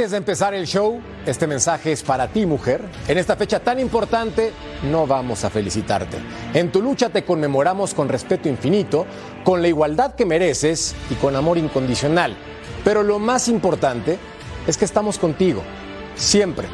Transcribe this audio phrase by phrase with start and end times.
[0.00, 2.80] Antes de empezar el show, este mensaje es para ti, mujer.
[3.06, 4.50] En esta fecha tan importante,
[4.90, 6.16] no vamos a felicitarte.
[6.54, 9.04] En tu lucha te conmemoramos con respeto infinito,
[9.44, 12.34] con la igualdad que mereces y con amor incondicional.
[12.82, 14.18] Pero lo más importante
[14.66, 15.60] es que estamos contigo,
[16.14, 16.66] siempre.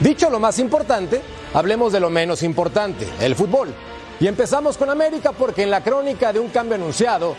[0.00, 1.20] Dicho lo más importante,
[1.54, 3.72] hablemos de lo menos importante, el fútbol.
[4.18, 7.36] Y empezamos con América porque en la crónica de un cambio anunciado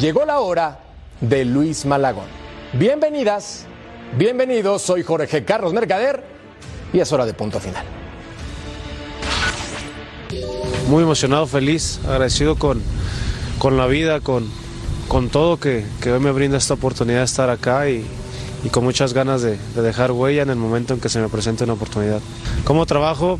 [0.00, 0.78] llegó la hora
[1.20, 2.28] de Luis Malagón.
[2.72, 3.66] Bienvenidas,
[4.16, 6.22] bienvenidos, soy Jorge Carlos Mercader
[6.92, 7.84] y es hora de punto final.
[10.88, 12.80] Muy emocionado, feliz, agradecido con,
[13.58, 14.48] con la vida, con,
[15.08, 18.04] con todo que, que hoy me brinda esta oportunidad de estar acá y,
[18.72, 21.62] con muchas ganas de, de, dejar huella en el momento en que se me presente
[21.62, 22.20] una oportunidad.
[22.64, 23.38] Como trabajo,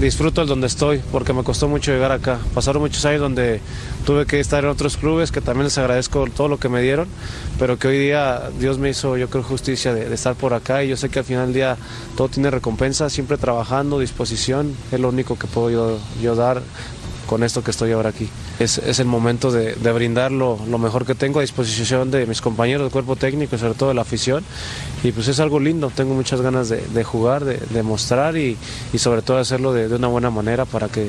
[0.00, 2.38] disfruto el donde estoy porque me costó mucho llegar acá.
[2.54, 3.60] Pasaron muchos años donde
[4.04, 7.08] tuve que estar en otros clubes que también les agradezco todo lo que me dieron,
[7.58, 10.88] pero que hoy día Dios me hizo, yo creo, justicia de, estar por acá y
[10.88, 11.76] yo sé que al final del día
[12.16, 16.62] todo tiene recompensa, siempre trabajando, disposición, es lo único que puedo yo dar
[17.26, 18.28] con esto que estoy ahora aquí.
[18.58, 22.26] Es, es el momento de, de brindar lo, lo, mejor que tengo a disposición de
[22.26, 24.44] mis compañeros del cuerpo técnico y sobre todo de la afición.
[25.02, 28.56] Y pues es algo lindo, tengo muchas ganas de, jugar, de, de, mostrar y,
[28.92, 31.08] y sobre todo hacerlo de, una buena manera para que,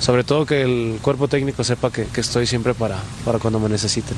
[0.00, 3.68] sobre todo que el cuerpo técnico sepa que, que estoy siempre para, para cuando me
[3.68, 4.16] necesiten.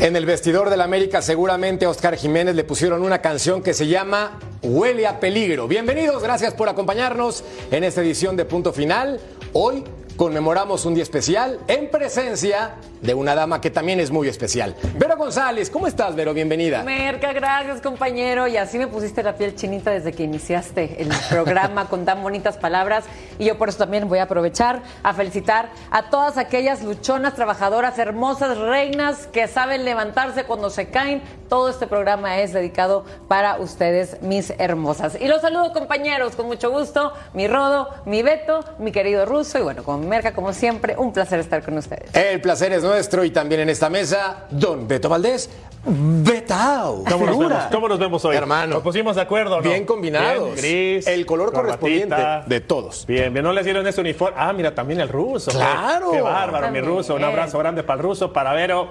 [0.00, 3.86] En el vestidor del América seguramente a Oscar Jiménez le pusieron una canción que se
[3.86, 5.68] llama Huele a peligro.
[5.68, 9.20] Bienvenidos, gracias por acompañarnos en esta edición de Punto Final.
[9.56, 9.84] Hoy
[10.16, 14.74] conmemoramos un día especial en presencia de una dama que también es muy especial.
[14.96, 16.32] Vero González, ¿cómo estás, Vero?
[16.32, 16.82] Bienvenida.
[16.82, 18.46] Merca, gracias, compañero.
[18.48, 22.56] Y así me pusiste la piel chinita desde que iniciaste el programa con tan bonitas
[22.56, 23.04] palabras.
[23.38, 27.98] Y yo por eso también voy a aprovechar a felicitar a todas aquellas luchonas, trabajadoras,
[27.98, 31.22] hermosas, reinas que saben levantarse cuando se caen.
[31.48, 35.18] Todo este programa es dedicado para ustedes, mis hermosas.
[35.20, 37.12] Y los saludo, compañeros, con mucho gusto.
[37.34, 39.58] Mi Rodo, mi Beto, mi querido Ruso.
[39.58, 42.14] Y bueno, con Merca, como siempre, un placer estar con ustedes.
[42.14, 45.50] El placer es nuestro y también en esta mesa, don Beto Valdés.
[45.86, 47.04] Betao.
[47.04, 48.36] ¿Cómo nos, vemos, ¿Cómo nos vemos hoy?
[48.36, 48.74] Hermano.
[48.74, 49.62] Nos pusimos de acuerdo, ¿no?
[49.62, 50.54] Bien combinados.
[50.54, 50.56] Bien,
[50.96, 51.06] gris.
[51.06, 52.16] El color correspondiente
[52.46, 53.04] de todos.
[53.06, 53.44] Bien, bien.
[53.44, 54.36] No les dieron ese uniforme.
[54.38, 55.50] Ah, mira, también el ruso.
[55.50, 56.10] Claro.
[56.12, 56.84] Qué bárbaro, También.
[56.84, 57.14] mi ruso.
[57.14, 58.88] Un abrazo grande para el ruso, para Vero.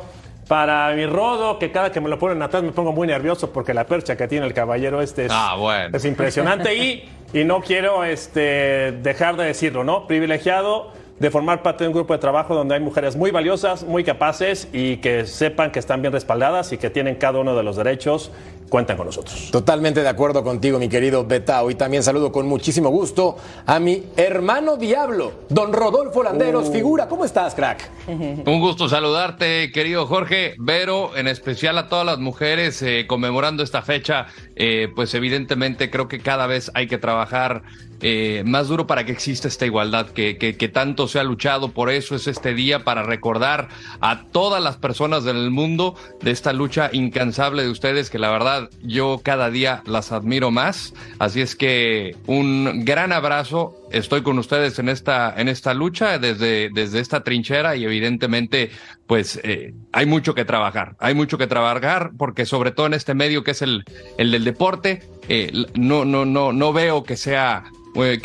[0.47, 3.73] Para mi rodo, que cada que me lo ponen atrás me pongo muy nervioso porque
[3.73, 5.95] la percha que tiene el caballero este es, Ah, bueno.
[5.95, 6.75] es impresionante.
[6.75, 10.05] y, y no quiero este, dejar de decirlo, ¿no?
[10.05, 14.03] Privilegiado de formar parte de un grupo de trabajo donde hay mujeres muy valiosas, muy
[14.03, 17.75] capaces y que sepan que están bien respaldadas y que tienen cada uno de los
[17.75, 18.31] derechos,
[18.73, 19.49] cuentan con nosotros.
[19.51, 21.69] Totalmente de acuerdo contigo, mi querido Betao.
[21.69, 23.37] Y también saludo con muchísimo gusto
[23.67, 26.71] a mi hermano Diablo, don Rodolfo Landeros.
[26.71, 27.87] Figura, ¿cómo estás, crack?
[28.07, 33.83] Un gusto saludarte, querido Jorge, Vero, en especial a todas las mujeres eh, conmemorando esta
[33.83, 34.25] fecha.
[34.55, 37.61] Eh, pues evidentemente creo que cada vez hay que trabajar
[38.01, 41.69] eh, más duro para que exista esta igualdad, que, que, tanto se ha luchado.
[41.69, 43.69] Por eso es este día para recordar
[44.01, 48.69] a todas las personas del mundo de esta lucha incansable de ustedes, que la verdad
[48.81, 50.93] yo cada día las admiro más.
[51.19, 53.75] Así es que un gran abrazo.
[53.91, 58.71] Estoy con ustedes en esta, en esta lucha desde, desde esta trinchera y evidentemente
[59.07, 63.13] pues eh, hay mucho que trabajar, hay mucho que trabajar porque sobre todo en este
[63.13, 63.83] medio que es el,
[64.17, 67.65] el del deporte, eh, no, no, no, no veo que sea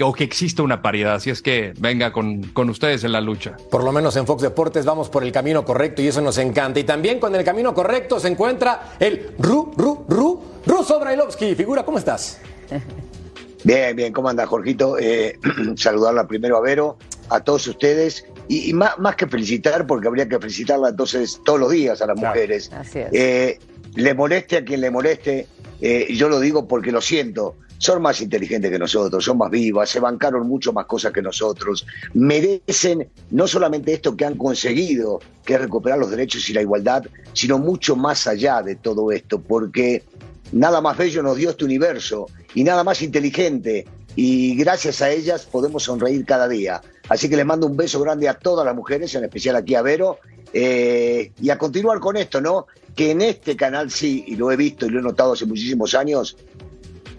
[0.00, 1.14] o que existe una paridad.
[1.14, 3.56] Así es que venga con, con, ustedes en la lucha.
[3.70, 6.81] Por lo menos en Fox Deportes vamos por el camino correcto y eso nos encanta.
[6.81, 11.54] Y también con el camino correcto se encuentra el Ru, Ru, Ru, Ruso Brailovsky.
[11.54, 12.41] Figura, ¿cómo estás?
[13.64, 14.98] Bien, bien, ¿cómo anda, Jorgito?
[14.98, 15.38] Eh,
[15.76, 16.97] saludarla primero a Vero,
[17.28, 18.25] a todos ustedes.
[18.48, 22.06] Y, y más, más, que felicitar, porque habría que felicitarla entonces todos los días a
[22.06, 22.34] las claro.
[22.34, 22.73] mujeres.
[22.73, 23.08] Así es.
[23.12, 23.58] Eh,
[23.94, 25.46] le moleste a quien le moleste,
[25.80, 29.88] eh, yo lo digo porque lo siento son más inteligentes que nosotros, son más vivas,
[29.88, 35.54] se bancaron mucho más cosas que nosotros, merecen no solamente esto que han conseguido, que
[35.54, 40.02] es recuperar los derechos y la igualdad, sino mucho más allá de todo esto, porque
[40.52, 43.86] nada más bello nos dio este universo y nada más inteligente,
[44.16, 46.82] y gracias a ellas podemos sonreír cada día.
[47.08, 49.82] Así que les mando un beso grande a todas las mujeres, en especial aquí a
[49.82, 50.19] Vero,
[50.52, 52.66] eh, y a continuar con esto, ¿no?
[52.94, 55.94] Que en este canal sí, y lo he visto y lo he notado hace muchísimos
[55.94, 56.37] años,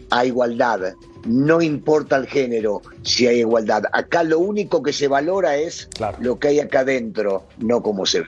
[0.10, 0.94] a igualdad.
[1.26, 3.84] No importa el género si hay igualdad.
[3.92, 6.18] Acá lo único que se valora es claro.
[6.22, 8.28] lo que hay acá adentro, no cómo se ve.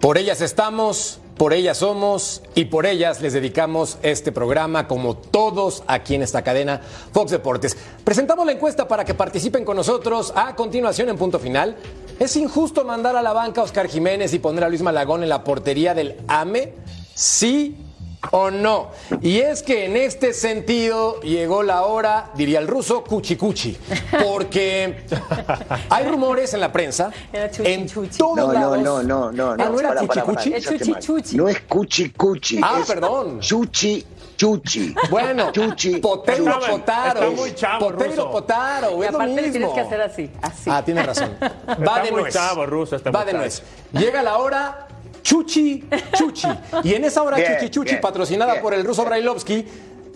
[0.00, 5.82] Por ellas estamos, por ellas somos y por ellas les dedicamos este programa, como todos
[5.86, 6.80] aquí en esta cadena
[7.12, 7.76] Fox Deportes.
[8.04, 10.32] Presentamos la encuesta para que participen con nosotros.
[10.36, 11.76] A continuación, en punto final,
[12.18, 15.28] ¿es injusto mandar a la banca a Oscar Jiménez y poner a Luis Malagón en
[15.28, 16.74] la portería del AME?
[17.14, 17.76] Sí
[18.30, 18.90] ¿O no?
[19.20, 23.76] Y es que en este sentido llegó la hora, diría el ruso, cuchi cuchi.
[24.24, 25.04] Porque
[25.90, 28.16] hay rumores en la prensa, Era chuchi, en chuchi.
[28.18, 28.78] todos No, no, lados.
[28.78, 29.50] no, no, no.
[29.52, 30.52] Ah, ¿no era para, cuchi para, para, cuchi?
[30.54, 31.36] Es chuchi, chuchi.
[31.36, 32.60] No es cuchi cuchi.
[32.62, 33.40] Ah, es perdón.
[33.40, 34.94] Chuchi chuchi.
[35.10, 35.96] Bueno, chuchi.
[35.96, 37.20] Potero Está- Potaro.
[37.24, 38.30] está muy chavo, Potero ruso.
[38.30, 39.52] Potaro, Y es lo aparte le mismo.
[39.52, 40.70] tienes que hacer así, así.
[40.70, 41.36] Ah, tienes razón.
[41.40, 42.34] Va Está de muy nuez.
[42.34, 43.42] chavo, ruso, está Va muy de chavo.
[43.42, 43.62] nuez.
[43.92, 44.86] Llega la hora
[45.22, 45.84] chuchi
[46.14, 46.48] chuchi.
[46.84, 48.62] Y en esa hora Bien, chuchi chuchi, bien, patrocinada bien.
[48.62, 49.66] por el ruso Brailovsky,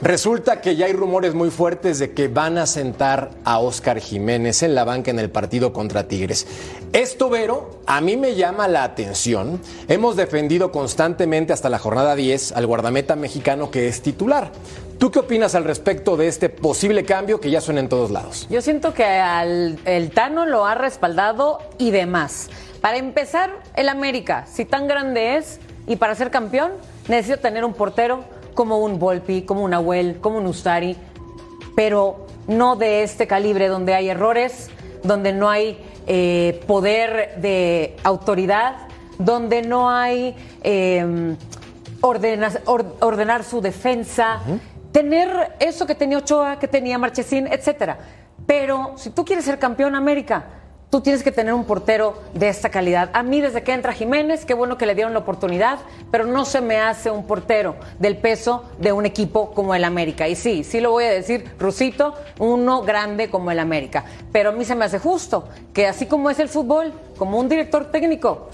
[0.01, 4.63] resulta que ya hay rumores muy fuertes de que van a sentar a Oscar Jiménez
[4.63, 6.47] en la banca en el partido contra Tigres.
[6.93, 9.61] Esto, Vero, a mí me llama la atención.
[9.89, 14.51] Hemos defendido constantemente hasta la jornada 10 al guardameta mexicano que es titular.
[14.99, 18.47] ¿Tú qué opinas al respecto de este posible cambio que ya suena en todos lados?
[18.49, 22.49] Yo siento que al, el Tano lo ha respaldado y demás.
[22.87, 26.71] Para empezar, el América, si tan grande es y para ser campeón,
[27.09, 28.23] necesita tener un portero
[28.55, 30.97] como un Volpi, como un Abuel, como un Ustari,
[31.75, 34.71] pero no de este calibre donde hay errores,
[35.03, 38.77] donde no hay eh, poder de autoridad,
[39.19, 41.35] donde no hay eh,
[42.03, 44.43] ordena- or- ordenar su defensa,
[44.93, 47.99] tener eso que tenía Ochoa, que tenía Marchesín, etcétera.
[48.47, 50.45] Pero si tú quieres ser campeón América,
[50.97, 53.11] tú tienes que tener un portero de esta calidad.
[53.13, 55.79] A mí desde que entra Jiménez, qué bueno que le dieron la oportunidad,
[56.11, 60.27] pero no se me hace un portero del peso de un equipo como el América.
[60.27, 64.07] Y sí, sí lo voy a decir, Rusito, uno grande como el América.
[64.33, 67.51] Pero a mí se me hace justo que así como es el fútbol, como un
[67.51, 68.49] director técnico,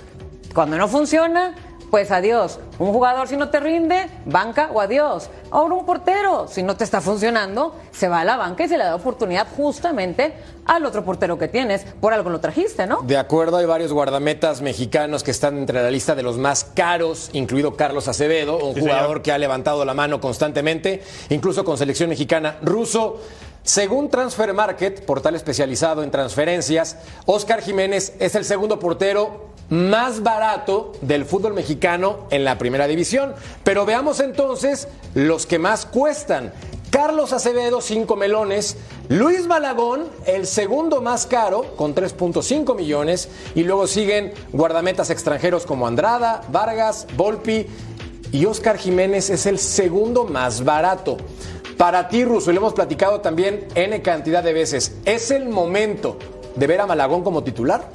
[0.53, 1.55] cuando no funciona,
[1.93, 2.59] pues adiós.
[2.79, 5.29] Un jugador si no te rinde, banca o adiós.
[5.51, 8.79] Ahora un portero, si no te está funcionando, se va a la banca y se
[8.79, 10.33] le da oportunidad justamente
[10.65, 11.85] al otro portero que tienes.
[12.01, 13.03] Por algo lo trajiste, ¿no?
[13.03, 17.29] De acuerdo, hay varios guardametas mexicanos que están entre la lista de los más caros,
[17.35, 19.23] incluido Carlos Acevedo, un Sí, jugador señor.
[19.23, 22.57] que ha levantado la mano constantemente, incluso con selección mexicana.
[22.63, 23.19] Ruso,
[23.65, 30.93] según Transfer Market, portal especializado en transferencias, Oscar Jiménez es el segundo portero más barato
[31.01, 33.35] del fútbol mexicano en la primera división.
[33.63, 36.53] Pero veamos entonces los que más cuestan.
[36.91, 38.77] Carlos Acevedo, 5 melones.
[39.09, 43.31] Luis Malagón, el segundo más caro, con 3.5 millones.
[43.55, 47.67] Y luego siguen guardametas extranjeros como Andrada, Vargas, Volpi.
[48.33, 51.17] Y Oscar Jiménez es el segundo más barato.
[51.83, 56.17] Para ti, Russo, y lo hemos platicado también N cantidad de veces, ¿es el momento
[56.55, 57.91] de ver a Malagón como titular?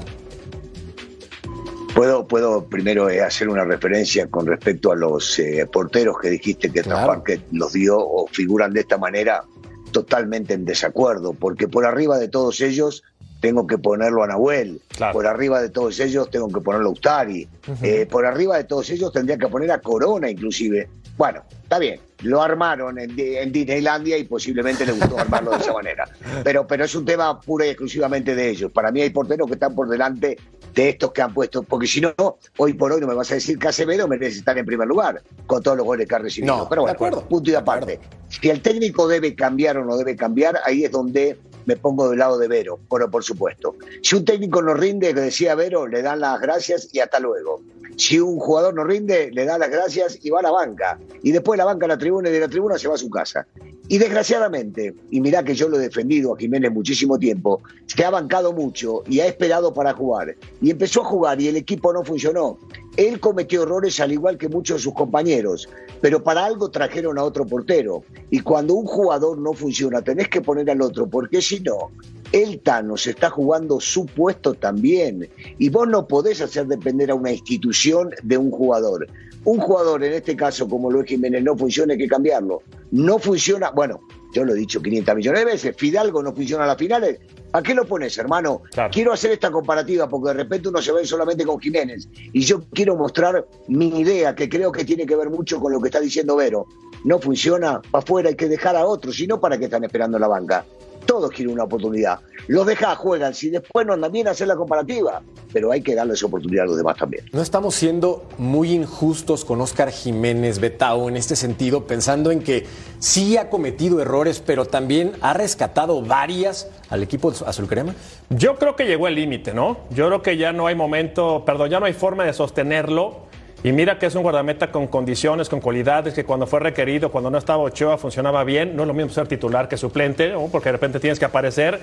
[1.95, 6.69] Puedo, puedo primero eh, hacer una referencia con respecto a los eh, porteros que dijiste
[6.69, 7.23] que Claro.
[7.53, 9.45] Los dio o figuran de esta manera,
[9.93, 13.05] totalmente en desacuerdo, porque por arriba de todos ellos
[13.39, 15.13] tengo que ponerlo a Nahuel, Claro.
[15.13, 17.47] por arriba de todos ellos tengo que ponerlo a Ustari,
[17.81, 20.89] eh, por arriba de todos ellos tendría que poner a Corona inclusive.
[21.17, 25.73] Bueno, está bien, lo armaron en, en Disneylandia y posiblemente le gustó armarlo de esa
[25.81, 26.07] manera.
[26.43, 28.71] Pero, pero es un tema pura y exclusivamente de ellos.
[28.71, 30.37] Para mí hay porteros que están por delante
[30.75, 32.13] de estos que han puesto, porque si no,
[32.57, 35.23] hoy por hoy no me vas a decir que Acevedo merece estar en primer lugar,
[35.47, 36.55] con todos los goles que ha recibido.
[36.55, 37.99] No, Pero de bueno, acuerdo, punto y aparte.
[38.29, 42.19] Si el técnico debe cambiar o no debe cambiar, ahí es donde me pongo del
[42.19, 43.75] lado de Vero, pero por supuesto.
[44.01, 47.61] Si un técnico no rinde, que decía Vero, le dan las gracias y hasta luego.
[47.97, 50.97] Si un jugador no rinde, le da las gracias y va a la banca.
[51.23, 53.09] Y después la banca a la tribuna y de la tribuna se va a su
[53.09, 53.45] casa.
[53.89, 58.09] Y desgraciadamente, y mirá que yo lo he defendido a Jiménez muchísimo tiempo, se ha
[58.09, 60.35] bancado mucho y ha esperado para jugar.
[60.61, 62.57] Y empezó a jugar y el equipo no funcionó.
[62.97, 65.69] Él cometió errores al igual que muchos de sus compañeros,
[66.01, 68.03] pero para algo trajeron a otro portero.
[68.31, 71.91] Y cuando un jugador no funciona, tenés que poner al otro, porque si no,
[72.31, 75.29] el Tano se está jugando su puesto también.
[75.57, 79.07] Y vos no podés hacer depender a una institución de un jugador.
[79.43, 82.63] Un jugador, en este caso, como lo es Jiménez, no funciona, hay que cambiarlo.
[82.91, 84.01] No funciona, bueno,
[84.33, 87.19] yo lo he dicho 500 millones de veces, Fidalgo no funciona a las finales.
[87.53, 88.63] ¿A qué lo pones, hermano?
[88.71, 88.89] Claro.
[88.91, 92.09] Quiero hacer esta comparativa porque de repente uno se ve solamente con Jiménez.
[92.33, 95.79] Y yo quiero mostrar mi idea, que creo que tiene que ver mucho con lo
[95.79, 96.67] que está diciendo Vero.
[97.05, 100.19] No funciona, para afuera hay que dejar a otros, si no, ¿para qué están esperando
[100.19, 100.65] la banca?
[101.07, 102.19] Todos quieren una oportunidad.
[102.47, 103.33] Los deja, juegan.
[103.33, 105.23] Si después no andan bien, hacer la comparativa.
[105.51, 107.25] Pero hay que darles oportunidad a los demás también.
[107.31, 112.65] ¿No estamos siendo muy injustos con Oscar Jiménez Betao en este sentido, pensando en que
[112.99, 117.95] sí ha cometido errores, pero también ha rescatado varias al equipo azul crema?
[118.29, 119.77] Yo creo que llegó el límite, ¿no?
[119.89, 123.26] Yo creo que ya no hay momento, perdón, ya no hay forma de sostenerlo.
[123.67, 127.29] Y mira que es un guardameta con condiciones, con cualidades, que cuando fue requerido, cuando
[127.29, 128.77] no estaba Ochoa, funcionaba bien.
[128.77, 131.77] No es lo mismo ser titular que suplente, porque de repente tienes que aparecer.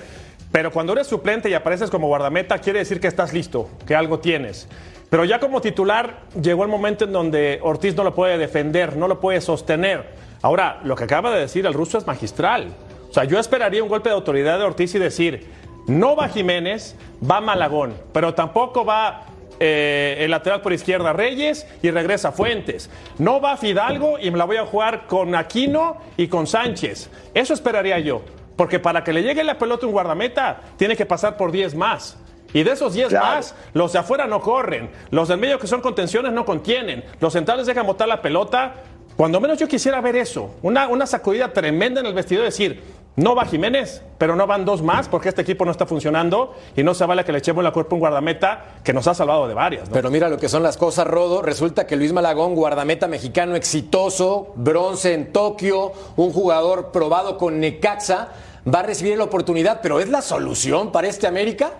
[0.51, 4.17] Pero cuando eres suplente y apareces como guardameta, quiere decir que estás listo, que algo
[4.17, 4.67] tienes.
[5.11, 9.07] Pero ya como titular llegó el momento en donde Ortiz no lo puede defender, no
[9.07, 10.07] lo puede sostener.
[10.41, 12.69] Ahora, lo que acaba de decir el ruso es magistral.
[13.11, 15.45] O sea, yo esperaría un golpe de autoridad de Ortiz y decir,
[15.85, 16.95] no va Jiménez,
[17.29, 19.27] va Malagón, pero tampoco va
[19.59, 22.89] eh, el lateral por izquierda Reyes y regresa Fuentes.
[23.17, 27.09] No va Fidalgo y me la voy a jugar con Aquino y con Sánchez.
[27.33, 28.21] Eso esperaría yo.
[28.55, 32.17] Porque para que le llegue la pelota un guardameta, tiene que pasar por 10 más.
[32.53, 34.89] Y de esos 10 más, los de afuera no corren.
[35.11, 37.03] Los del medio que son contenciones no contienen.
[37.19, 38.75] Los centrales dejan botar la pelota.
[39.17, 40.55] Cuando menos yo quisiera ver eso.
[40.61, 42.43] Una, una sacudida tremenda en el vestido.
[42.43, 42.81] Decir,
[43.17, 46.83] no va Jiménez, pero no van dos más porque este equipo no está funcionando y
[46.83, 49.47] no se vale que le echemos la cuerpo a un guardameta que nos ha salvado
[49.47, 49.89] de varias.
[49.89, 51.41] Pero mira lo que son las cosas, Rodo.
[51.41, 58.33] Resulta que Luis Malagón, guardameta mexicano exitoso, bronce en Tokio, un jugador probado con Necaxa,
[58.67, 61.71] va a recibir la oportunidad, pero ¿es la solución para este América?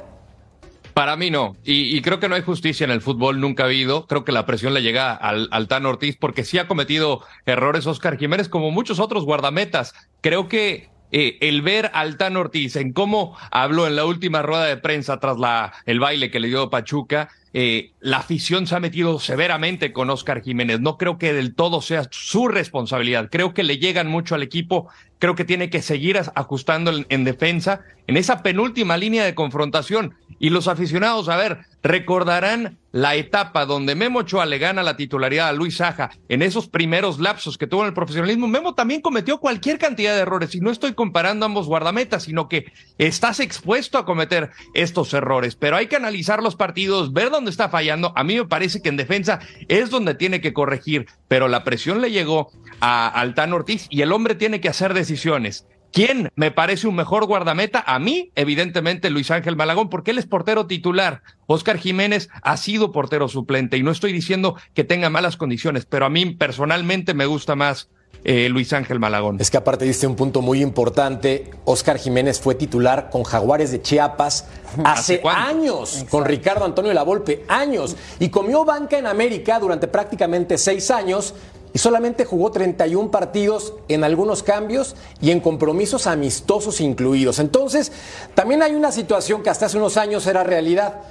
[0.94, 4.08] Para mí no, y, creo que no hay justicia en el fútbol, nunca ha habido.
[4.08, 7.86] Creo que la presión le llega al, al Tan Ortiz porque sí ha cometido errores
[7.86, 9.94] Oscar Jiménez como muchos otros guardametas.
[10.22, 14.66] Creo que eh, el ver al Tan Ortiz en cómo habló en la última rueda
[14.66, 18.82] de prensa tras la, el baile que le dio Pachuca, eh, la afición se ha
[18.82, 20.82] metido severamente con Oscar Jiménez.
[20.82, 23.30] No creo que del todo sea su responsabilidad.
[23.32, 24.90] Creo que le llegan mucho al equipo.
[25.20, 30.16] Creo que tiene que seguir ajustando en defensa en esa penúltima línea de confrontación.
[30.38, 35.50] Y los aficionados, a ver, recordarán la etapa donde Memo Ochoa le gana la titularidad
[35.50, 38.48] a Luis Saja en esos primeros lapsos que tuvo en el profesionalismo.
[38.48, 42.72] Memo también cometió cualquier cantidad de errores y no estoy comparando ambos guardametas, sino que
[42.98, 45.56] estás expuesto a cometer estos errores.
[45.56, 48.14] Pero hay que analizar los partidos, ver dónde está fallando.
[48.16, 52.02] A mí me parece que en defensa es donde tiene que corregir, pero la presión
[52.02, 55.68] le llegó a Altán Ortiz y el hombre tiene que hacer decisiones.
[55.96, 57.82] ¿Quién me parece un mejor guardameta?
[57.88, 61.22] A mí, evidentemente, Luis Ángel Malagón, porque él es portero titular.
[61.48, 66.06] Oscar Jiménez ha sido portero suplente y no estoy diciendo que tenga malas condiciones, pero
[66.06, 67.88] a mí personalmente me gusta más
[68.26, 69.38] eh, Luis Ángel Malagón.
[69.40, 71.52] Es que aparte diste un punto muy importante.
[71.64, 74.48] Oscar Jiménez fue titular con Jaguares de Chiapas
[74.84, 77.96] hace, años, con Ricardo Antonio Lavolpe, años.
[78.20, 81.36] Y comió banca en América durante prácticamente seis años
[81.76, 87.38] y solamente jugó 31 partidos en algunos cambios y en compromisos amistosos incluidos.
[87.38, 87.92] Entonces,
[88.34, 91.02] también hay una situación que hasta hace unos años era realidad.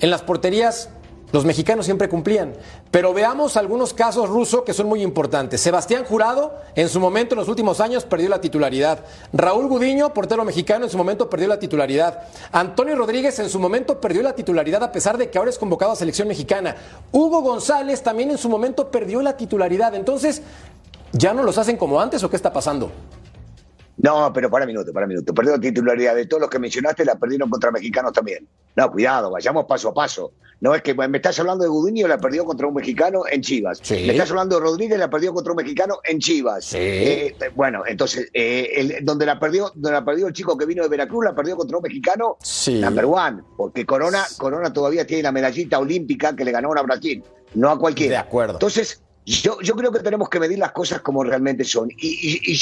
[0.00, 0.88] En las porterías
[1.32, 2.54] los mexicanos siempre cumplían.
[2.90, 5.60] Pero veamos algunos casos rusos que son muy importantes.
[5.60, 9.04] Sebastián Jurado, en su momento, en los últimos años, perdió la titularidad.
[9.32, 12.24] Raúl Gudiño, portero mexicano, en su momento perdió la titularidad.
[12.52, 15.92] Antonio Rodríguez, en su momento, perdió la titularidad a pesar de que ahora es convocado
[15.92, 16.76] a selección mexicana.
[17.12, 19.94] Hugo González también en su momento perdió la titularidad.
[19.94, 20.42] Entonces,
[21.12, 22.90] ¿ya no los hacen como antes o qué está pasando?
[24.02, 25.34] No, pero para minuto, para minuto.
[25.34, 28.48] Perdió la titularidad de todos los que mencionaste, la perdieron contra mexicanos también.
[28.74, 30.32] No, cuidado, vayamos paso a paso.
[30.60, 33.80] No es que me estás hablando de Gudiño, la perdió contra un mexicano en Chivas.
[33.90, 36.74] Me estás hablando de Rodríguez, la perdió contra un mexicano en Chivas.
[36.74, 40.88] Eh, bueno, entonces, eh, donde la perdió, donde la perdió el chico que vino de
[40.90, 42.36] Veracruz, la perdió contra un mexicano,
[42.68, 47.24] number one, porque Corona, Corona todavía tiene la medallita olímpica que le ganó a Brasil,
[47.54, 48.12] no a cualquiera.
[48.12, 48.54] De acuerdo.
[48.54, 51.88] Entonces, yo, yo creo que tenemos que medir las cosas como realmente son.
[51.96, 52.58] y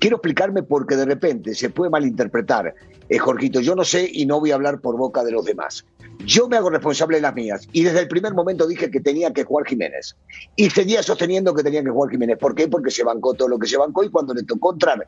[0.00, 2.74] quiero explicarme porque de repente se puede malinterpretar.
[3.08, 5.84] Eh, Jorgito, yo no sé y no voy a hablar por boca de los demás.
[6.24, 9.32] Yo me hago responsable de las mías y desde el primer momento dije que tenía
[9.32, 10.16] que jugar Jiménez.
[10.56, 12.38] Y seguía sosteniendo que tenía que jugar Jiménez.
[12.38, 12.66] ¿Por qué?
[12.66, 15.06] Porque se bancó todo lo que se bancó y cuando le tocó entrar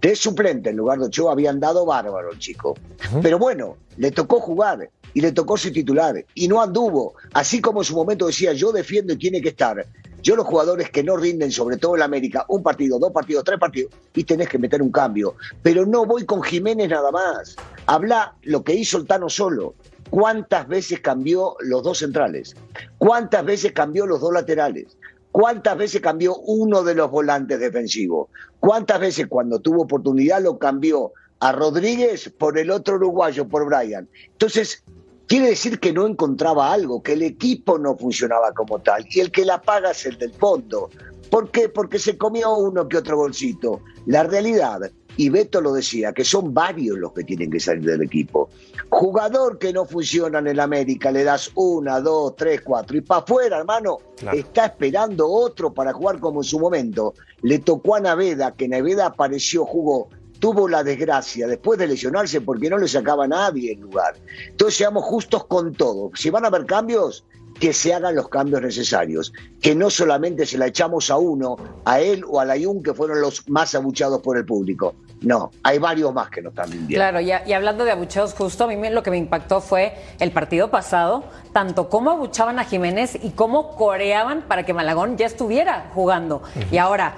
[0.00, 2.74] de suplente en lugar de Ochoa habían dado bárbaro el chico.
[3.22, 7.14] Pero bueno, le tocó jugar y le tocó ser titular y no anduvo.
[7.32, 9.86] Así como en su momento decía, yo defiendo y tiene que estar.
[10.22, 13.58] Yo los jugadores que no rinden, sobre todo en América, un partido, dos partidos, tres
[13.58, 15.36] partidos, y tenés que meter un cambio.
[15.62, 17.56] Pero no voy con Jiménez nada más.
[17.86, 19.74] Habla lo que hizo el Tano solo.
[20.08, 22.56] ¿Cuántas veces cambió los dos centrales?
[22.96, 24.96] ¿Cuántas veces cambió los dos laterales?
[25.30, 28.28] ¿Cuántas veces cambió uno de los volantes defensivos?
[28.60, 34.08] ¿Cuántas veces cuando tuvo oportunidad lo cambió a Rodríguez por el otro uruguayo, por Brian?
[34.30, 34.84] Entonces,
[35.26, 39.06] quiere decir que no encontraba algo, que el equipo no funcionaba como tal.
[39.10, 40.90] Y el que la paga es el del fondo.
[41.30, 41.68] ¿Por qué?
[41.68, 43.80] Porque se comió uno que otro bolsito.
[44.06, 44.80] La realidad,
[45.16, 48.50] y Beto lo decía, que son varios los que tienen que salir del equipo.
[48.90, 53.22] Jugador que no funciona en el América, le das una, dos, tres, cuatro, y para
[53.22, 53.98] afuera, hermano,
[54.32, 57.14] está esperando otro para jugar como en su momento.
[57.42, 62.70] Le tocó a Naveda, que Naveda apareció, jugó tuvo la desgracia después de lesionarse porque
[62.70, 64.14] no le sacaba a nadie el lugar.
[64.48, 66.10] Entonces seamos justos con todo.
[66.14, 67.24] Si van a haber cambios,
[67.58, 72.00] que se hagan los cambios necesarios, que no solamente se la echamos a uno, a
[72.00, 74.94] él o a Layún, que fueron los más abuchados por el público.
[75.20, 76.86] No, hay varios más que no están bien.
[76.86, 80.32] Claro, y, y, hablando de abucheos, justo a mí lo que me impactó fue el
[80.32, 85.90] partido pasado, tanto cómo abuchaban a Jiménez y cómo coreaban para que Malagón ya estuviera
[85.94, 86.42] jugando.
[86.70, 87.14] Y ahora,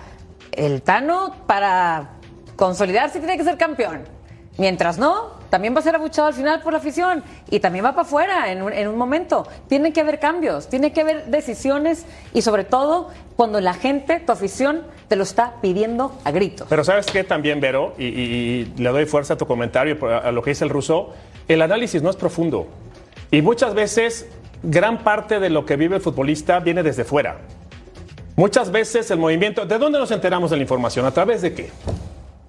[0.52, 2.15] el Tano para
[2.56, 4.02] consolidarse tiene que ser campeón.
[4.58, 7.90] Mientras no, también va a ser abuchado al final por la afición y también va
[7.90, 9.46] para afuera en un, en un momento.
[9.68, 14.32] Tiene que haber cambios, tiene que haber decisiones y sobre todo cuando la gente, tu
[14.32, 16.66] afición, te lo está pidiendo a gritos.
[16.70, 20.32] Pero sabes qué también, Vero, y, y, y, le doy fuerza a tu comentario, a
[20.32, 21.12] lo que dice el ruso,
[21.48, 22.66] el análisis no es profundo.
[23.30, 24.26] Y muchas veces
[24.62, 27.38] gran parte de lo que vive el futbolista viene desde fuera.
[28.36, 31.06] Muchas veces el movimiento, ¿de dónde nos enteramos de la información?
[31.06, 31.70] ¿A través de qué?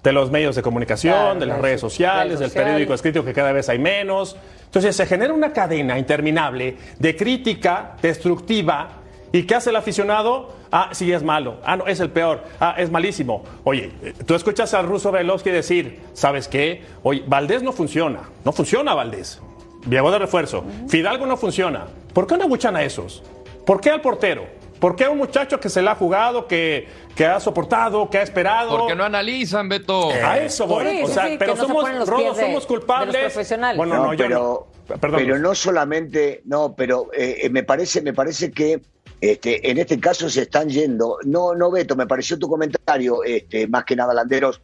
[0.02, 3.32] De los medios de comunicación, claro, de las redes sociales, redes del periódico escrito que
[3.32, 4.36] cada vez hay menos.
[4.64, 8.98] Entonces se genera una cadena interminable de crítica destructiva
[9.32, 10.52] y ¿qué hace el aficionado?
[10.70, 11.56] Ah, sí, es malo.
[11.64, 12.44] Ah, no, es el peor.
[12.60, 13.44] Ah, es malísimo.
[13.64, 13.90] Oye,
[14.26, 16.82] tú escuchas al ruso Velowski decir, ¿sabes qué?
[17.02, 18.20] Oye, Valdés no funciona.
[18.44, 19.40] No funciona Valdés.
[19.88, 20.64] Llegó de refuerzo.
[20.88, 21.86] Fidalgo no funciona.
[22.12, 23.22] ¿Por qué no abuchan a esos?
[23.64, 24.46] ¿Por qué al portero?
[24.78, 28.18] ¿Por qué a un muchacho que se la ha jugado, que, que ha soportado, que
[28.18, 28.78] ha esperado?
[28.78, 30.12] Porque no analizan, Beto.
[30.12, 30.86] Eh, a eso voy.
[30.86, 33.12] Sí, o sea, sí, pero no somos, Rodo, de, somos culpables.
[33.12, 33.76] De los profesionales.
[33.76, 34.98] Bueno, no, no, yo pero, no.
[35.00, 35.20] Perdón.
[35.20, 38.80] pero no solamente, no, pero eh, me parece, me parece que
[39.20, 41.18] este, en este caso se están yendo.
[41.24, 44.60] No, no, Beto, me pareció tu comentario, este, más que nada, Landeros,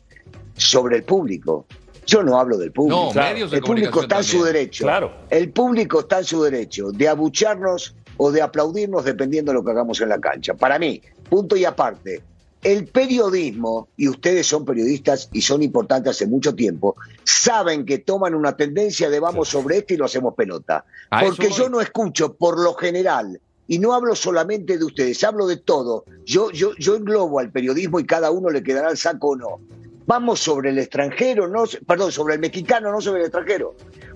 [0.57, 1.67] sobre el público.
[2.07, 3.07] Yo no hablo del público.
[3.07, 3.33] No, claro.
[3.33, 4.85] medios de el público está en su derecho.
[4.85, 5.13] Claro.
[5.31, 9.71] El público está en su derecho de abucharnos o de aplaudirnos dependiendo de lo que
[9.71, 10.55] hagamos en la cancha.
[10.55, 12.23] Para mí, punto y aparte,
[12.63, 18.35] el periodismo, y ustedes son periodistas y son importantes hace mucho tiempo, saben que toman
[18.35, 20.85] una tendencia de vamos sobre esto y lo hacemos pelota.
[21.11, 25.57] Porque yo no escucho por lo general, y no hablo solamente de ustedes, hablo de
[25.57, 26.05] todo.
[26.25, 29.61] Yo, yo, yo englobo al periodismo y cada uno le quedará el saco o no.
[30.07, 33.75] Vamos sobre el extranjero, no, perdón, sobre el mexicano, no sobre el extranjero.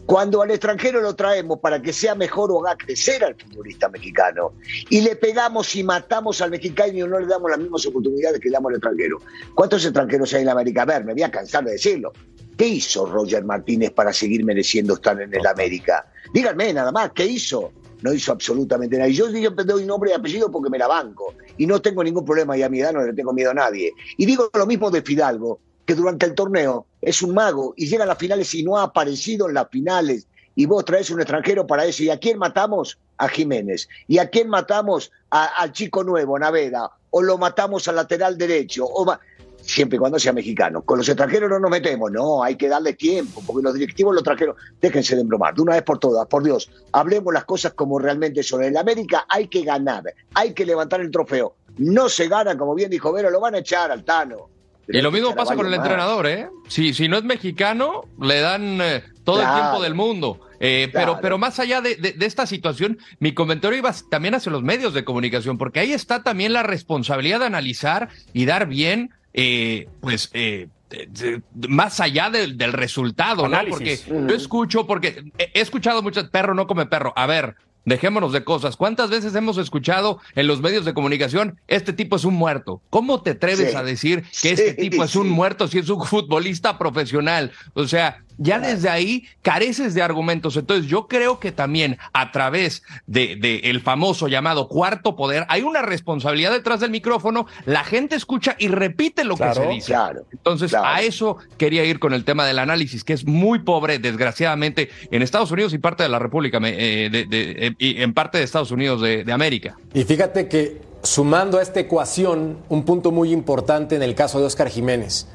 [0.08, 4.54] Cuando al extranjero lo traemos para que sea mejor o haga crecer al futbolista mexicano
[4.88, 8.48] y le pegamos y matamos al mexicano y no le damos las mismas oportunidades que
[8.48, 9.18] le damos al extranjero.
[9.54, 10.80] ¿Cuántos extranjeros hay en la América?
[10.80, 12.14] A ver, me voy a cansar de decirlo.
[12.56, 16.10] ¿Qué hizo Roger Martínez para seguir mereciendo estar en el América?
[16.32, 17.72] Díganme nada más, ¿qué hizo?
[18.00, 19.10] No hizo absolutamente nada.
[19.10, 21.34] Y yo doy nombre y apellido porque me la banco.
[21.58, 23.92] Y no tengo ningún problema y a mi edad no le tengo miedo a nadie.
[24.16, 28.04] Y digo lo mismo de Fidalgo, que durante el torneo es un mago y llega
[28.04, 30.26] a las finales y no ha aparecido en las finales.
[30.54, 32.02] Y vos traes un extranjero para eso.
[32.02, 32.98] ¿Y a quién matamos?
[33.16, 33.88] A Jiménez.
[34.06, 35.10] ¿Y a quién matamos?
[35.30, 36.90] Al chico nuevo, Naveda.
[37.08, 38.84] O lo matamos al lateral derecho.
[38.84, 39.18] O ma-
[39.62, 40.82] Siempre y cuando sea mexicano.
[40.82, 42.12] Con los extranjeros no nos metemos.
[42.12, 43.42] No, hay que darle tiempo.
[43.46, 44.56] Porque los directivos los trajeron.
[44.82, 45.54] Déjense de embromar.
[45.54, 46.70] De una vez por todas, por Dios.
[46.92, 48.62] Hablemos las cosas como realmente son.
[48.62, 50.02] En América hay que ganar.
[50.34, 51.54] Hay que levantar el trofeo.
[51.78, 54.50] No se gana, como bien dijo Vero, lo van a echar al Tano.
[54.90, 55.80] Y lo mismo pasa con el más.
[55.80, 56.48] entrenador, ¿eh?
[56.68, 60.40] Si, si no es mexicano, le dan eh, todo el tiempo del mundo.
[60.60, 61.18] Eh, pero, Claro.
[61.22, 64.94] pero más allá de, de- de esta situación, mi comentario iba también hacia los medios
[64.94, 70.30] de comunicación, porque ahí está también la responsabilidad de analizar y dar bien, eh, pues,
[70.32, 71.06] eh, de-
[71.54, 73.58] de- más allá del, del resultado, ¿no?
[73.68, 77.12] Porque yo escucho, porque he he escuchado mucho, perro no come perro.
[77.14, 78.76] A ver, dejémonos de cosas.
[78.76, 82.80] ¿Cuántas veces hemos escuchado en los medios de comunicación, este tipo es un muerto?
[82.90, 83.76] ¿Cómo te atreves Sí.
[83.76, 85.32] a decir que Sí, este tipo es un sí.
[85.32, 87.52] muerto si es un futbolista profesional?
[87.74, 90.56] O sea, ya desde ahí careces de argumentos.
[90.56, 95.62] Entonces, yo creo que también a través de, de el famoso llamado cuarto poder, hay
[95.62, 97.46] una responsabilidad detrás del micrófono.
[97.66, 99.86] La gente escucha y repite lo Claro, que se dice.
[99.92, 100.86] claro, Entonces, claro.
[100.86, 105.22] a eso quería ir con el tema del análisis, que es muy pobre, desgraciadamente, en
[105.22, 108.44] Estados Unidos y parte de la República, eh, de- de- eh, y en parte de
[108.44, 109.76] Estados Unidos de, de América.
[109.94, 114.46] Y fíjate que sumando a esta ecuación, un punto muy importante en el caso de
[114.46, 115.26] Oscar Jiménez.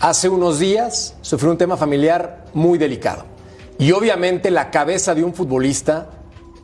[0.00, 3.24] Hace unos días sufrió un tema familiar muy delicado.
[3.78, 6.06] Y obviamente la cabeza de un futbolista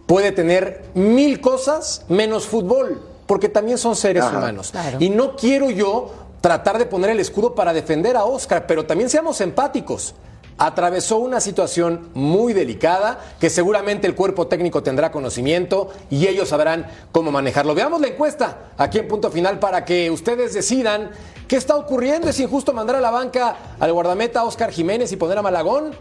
[0.06, 4.38] puede tener mil cosas menos fútbol, porque también son seres Ajá.
[4.38, 4.70] humanos.
[4.70, 4.96] Claro.
[5.00, 9.10] Y no quiero yo tratar de poner el escudo para defender a Oscar, pero también
[9.10, 10.14] seamos empáticos.
[10.58, 16.86] Atravesó una situación muy delicada que seguramente el cuerpo técnico tendrá conocimiento y ellos sabrán
[17.12, 17.74] cómo manejarlo.
[17.74, 21.10] Veamos la encuesta aquí en punto final para que ustedes decidan
[21.46, 22.28] qué está ocurriendo.
[22.28, 25.92] ¿Es injusto mandar a la banca al guardameta Oscar Jiménez y poner a Malagón?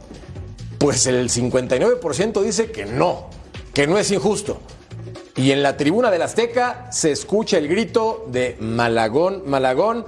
[0.78, 3.28] Pues el 59% dice que no,
[3.74, 4.60] que no es injusto.
[5.36, 10.06] Y en la tribuna del Azteca se escucha el grito de Malagón, Malagón,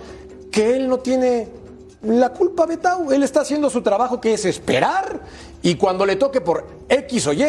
[0.51, 1.49] que él no tiene
[2.01, 3.11] la culpa, Betau.
[3.11, 5.21] Él está haciendo su trabajo, que es esperar.
[5.61, 7.43] Y cuando le toque por X o Y,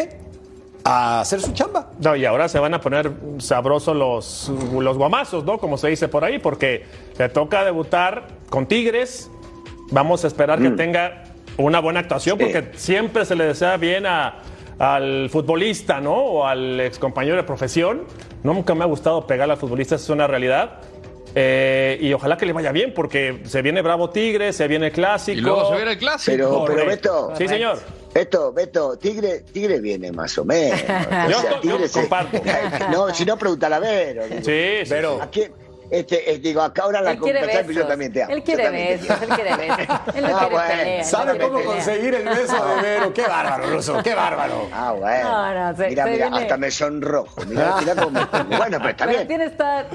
[0.83, 1.91] a hacer su chamba.
[1.99, 5.57] No, y ahora se van a poner sabrosos los, los guamazos, ¿no?
[5.57, 6.85] Como se dice por ahí, porque
[7.17, 9.29] le toca debutar con Tigres.
[9.91, 11.23] Vamos a esperar que tenga
[11.57, 14.35] una buena actuación, porque siempre se le desea bien a,
[14.77, 16.15] al futbolista, ¿no?
[16.15, 18.05] O al ex compañero de profesión.
[18.43, 20.79] Nunca me ha gustado pegar al futbolista, es una realidad.
[21.35, 25.37] Eh, y ojalá que le vaya bien, porque se viene Bravo Tigre, se viene Clásico.
[25.37, 26.31] Y luego se viene el Clásico.
[26.37, 26.85] Pero, pero.
[26.85, 27.79] Beto, Sí, señor.
[28.13, 30.79] Beto, Beto, Tigre, Tigre viene más o menos.
[31.27, 32.41] O Yo- sea, yo Tigre se- comparto.
[32.91, 34.23] No, si no, pregúntale a Vero.
[34.25, 34.41] digo.
[34.43, 35.19] Sí, sí, Pero-
[35.91, 37.73] este, eh, digo, acá ahora la besos.
[37.75, 38.31] yo también te amo.
[38.33, 39.79] Él yo quiere besos, él quiere besos.
[39.79, 40.67] Él no Ah, quiere bueno.
[40.77, 41.03] pelea.
[41.03, 41.73] ¿Sabe no cómo pelea.
[41.73, 43.13] conseguir el beso de Vero?
[43.13, 44.69] Qué bárbaro, Ruso, qué bárbaro.
[44.71, 45.29] Ah, bueno.
[45.31, 47.41] No, no, se- mira, se mira, viene- hasta me sonrojo.
[47.47, 48.19] Mira, mira cómo me.
[48.57, 49.27] Bueno, pero está Pero bien.
[49.27, 49.85] tiene esta-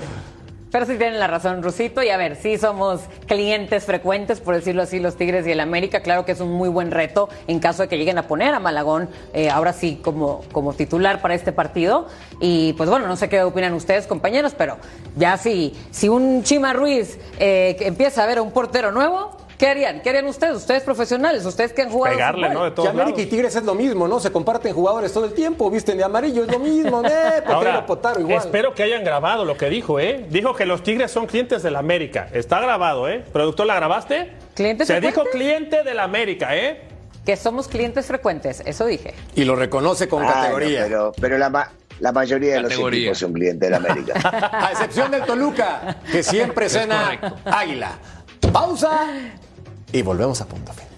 [0.74, 2.02] Pero sí tienen la razón, Rusito.
[2.02, 6.00] Y a ver, sí somos clientes frecuentes, por decirlo así, los Tigres y el América.
[6.00, 8.58] Claro que es un muy buen reto en caso de que lleguen a poner a
[8.58, 12.08] Malagón, eh, ahora sí, como, como titular para este partido.
[12.40, 14.78] Y pues bueno, no sé qué opinan ustedes, compañeros, pero
[15.14, 19.68] ya si, si un Chima Ruiz eh, empieza a ver a un portero nuevo, ¿qué
[19.68, 20.00] harían?
[20.02, 20.56] ¿Qué harían ustedes?
[20.56, 22.14] Ustedes profesionales, ustedes que han jugado.
[22.16, 22.48] Pegarle.
[22.50, 22.64] ¿no?
[22.64, 23.22] De Que todos América lados.
[23.22, 24.20] y Tigres es lo mismo, ¿no?
[24.20, 27.42] Se comparten jugadores todo el tiempo, visten de amarillo, es lo mismo, ¿eh?
[27.46, 28.38] Potero, Potaro, igual.
[28.38, 30.26] espero que hayan grabado lo que dijo, ¿eh?
[30.30, 32.28] Dijo que los Tigres son clientes del América.
[32.32, 33.24] Está grabado, ¿eh?
[33.32, 34.32] ¿Productor, la grabaste?
[34.54, 35.32] ¿Clientes Se dijo frecuentes?
[35.34, 36.80] cliente del América, ¿eh?
[37.24, 39.14] Que somos clientes frecuentes, eso dije.
[39.34, 40.82] Y lo reconoce con Ah, no, categoría.
[40.84, 44.12] pero pero la, ma- la mayoría de los equipos son clientes del América.
[44.52, 47.92] A excepción del Toluca, que siempre cena águila.
[48.52, 49.06] Pausa
[49.94, 50.88] y volvemos a punto final.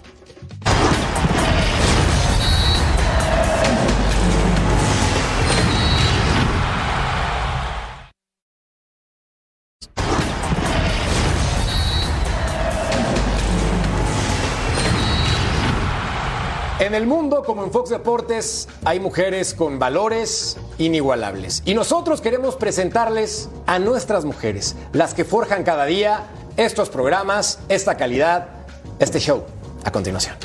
[16.79, 21.61] En el mundo, como en Fox Deportes, hay mujeres con valores inigualables.
[21.65, 27.97] Y nosotros queremos presentarles a nuestras mujeres, las que forjan cada día estos programas, esta
[27.97, 28.56] calidad,
[28.99, 29.43] este show.
[29.83, 30.35] A continuación.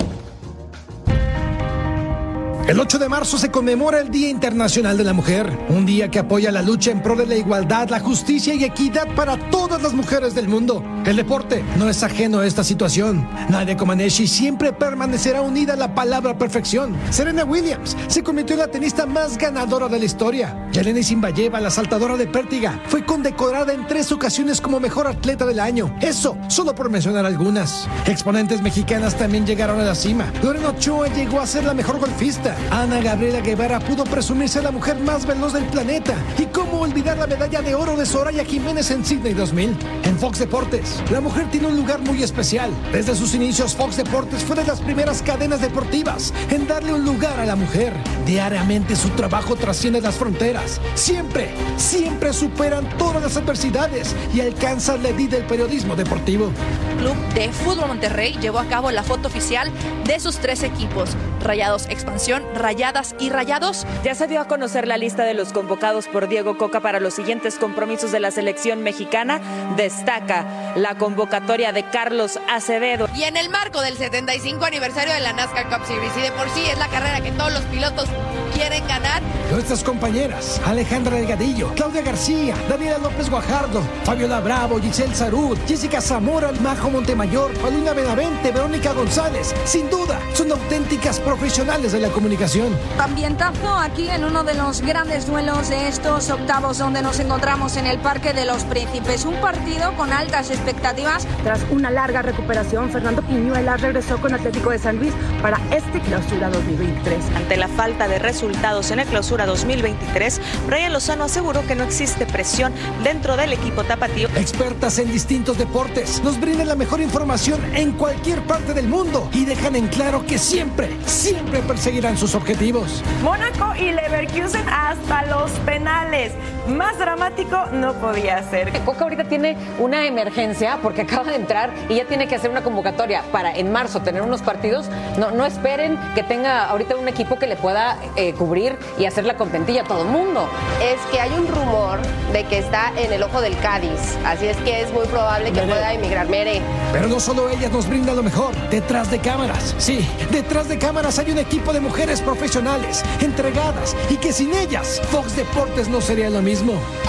[2.72, 6.18] El 8 de marzo se conmemora el Día Internacional de la Mujer, un día que
[6.18, 9.92] apoya la lucha en pro de la igualdad, la justicia y equidad para todas las
[9.92, 10.82] mujeres del mundo.
[11.04, 13.28] El deporte no es ajeno a esta situación.
[13.50, 16.96] Nadia Comaneci siempre permanecerá unida a la palabra perfección.
[17.10, 20.70] Serena Williams se convirtió en la tenista más ganadora de la historia.
[20.72, 25.60] Yelena Zimbayeva, la saltadora de pértiga, fue condecorada en tres ocasiones como mejor atleta del
[25.60, 25.94] año.
[26.00, 27.86] Eso, solo por mencionar algunas.
[28.06, 30.32] Exponentes mexicanas también llegaron a la cima.
[30.42, 32.56] Lorena Ochoa llegó a ser la mejor golfista.
[32.70, 36.14] Ana Gabriela Guevara pudo presumirse la mujer más veloz del planeta.
[36.38, 39.76] Y cómo olvidar la medalla de oro de Soraya Jiménez en Sydney 2000.
[40.04, 42.70] En Fox Deportes, la mujer tiene un lugar muy especial.
[42.92, 47.40] Desde sus inicios, Fox Deportes fue de las primeras cadenas deportivas en darle un lugar
[47.40, 47.94] a la mujer.
[48.26, 50.80] Diariamente su trabajo trasciende las fronteras.
[50.94, 56.50] Siempre, siempre superan todas las adversidades y alcanzan la edad del periodismo deportivo.
[56.98, 59.70] Club de Fútbol Monterrey llevó a cabo la foto oficial
[60.04, 63.86] de sus tres equipos, Rayados Expansión, Rayadas y Rayados.
[64.04, 67.14] Ya se dio a conocer la lista de los convocados por Diego Coca para los
[67.14, 69.40] siguientes compromisos de la selección mexicana.
[69.76, 73.08] Destaca la convocatoria de Carlos Acevedo.
[73.14, 76.48] Y en el marco del 75 aniversario de la NASCAR Cup Series, y de por
[76.50, 78.06] sí es la carrera que todos los pilotos
[78.54, 85.58] quieren ganar, Nuestras compañeras, Alejandra Delgadillo, Claudia García, Daniela López Guajardo, Fabiola Bravo, Giselle Sarud,
[85.68, 92.08] Jessica Zamora, Majo Montemayor, Paulina Benavente, Verónica González, sin duda, son auténticas profesionales de la
[92.32, 92.72] comunicación.
[92.98, 97.86] Ambientazo aquí en uno de los grandes duelos de estos octavos donde nos encontramos en
[97.86, 99.24] el Parque de los Príncipes.
[99.26, 101.26] Un partido con altas expectativas.
[101.44, 106.48] Tras una larga recuperación, Fernando Piñuela regresó con Atlético de San Luis para este clausura
[106.48, 107.18] 2023.
[107.36, 112.24] Ante la falta de resultados en el clausura 2023, Brian Lozano aseguró que no existe
[112.24, 112.72] presión
[113.04, 114.28] dentro del equipo tapatío.
[114.36, 119.44] Expertas en distintos deportes, nos brindan la mejor información en cualquier parte del mundo y
[119.44, 123.02] dejan en claro que siempre, siempre perseguirán objetivos.
[123.22, 126.32] Mónaco y Leverkusen hasta los penales.
[126.76, 128.72] Más dramático no podía ser.
[128.84, 132.62] Coca ahorita tiene una emergencia porque acaba de entrar y ya tiene que hacer una
[132.62, 134.88] convocatoria para en marzo tener unos partidos.
[135.18, 139.24] No, no esperen que tenga ahorita un equipo que le pueda eh, cubrir y hacer
[139.24, 140.48] la contentilla a todo el mundo.
[140.82, 142.00] es que hay un rumor
[142.32, 145.60] de que está en el ojo del Cádiz, así es que es muy probable que
[145.62, 146.62] pueda emigrar Mere.
[146.92, 149.74] Pero no solo ellas nos brindan lo mejor, detrás de cámaras.
[149.78, 155.00] Sí, detrás de cámaras hay un equipo de mujeres profesionales, entregadas y que sin ellas
[155.10, 156.61] Fox Deportes no sería lo mismo.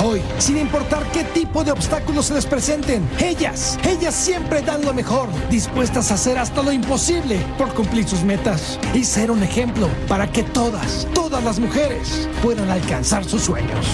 [0.04, 4.94] Hoy, sin importar qué tipo de obstáculos se les presenten, ellas, ellas siempre dan lo
[4.94, 9.88] mejor, dispuestas a hacer hasta lo imposible por cumplir sus metas y ser un ejemplo
[10.08, 13.86] para que todas, todas las mujeres puedan alcanzar sus sueños.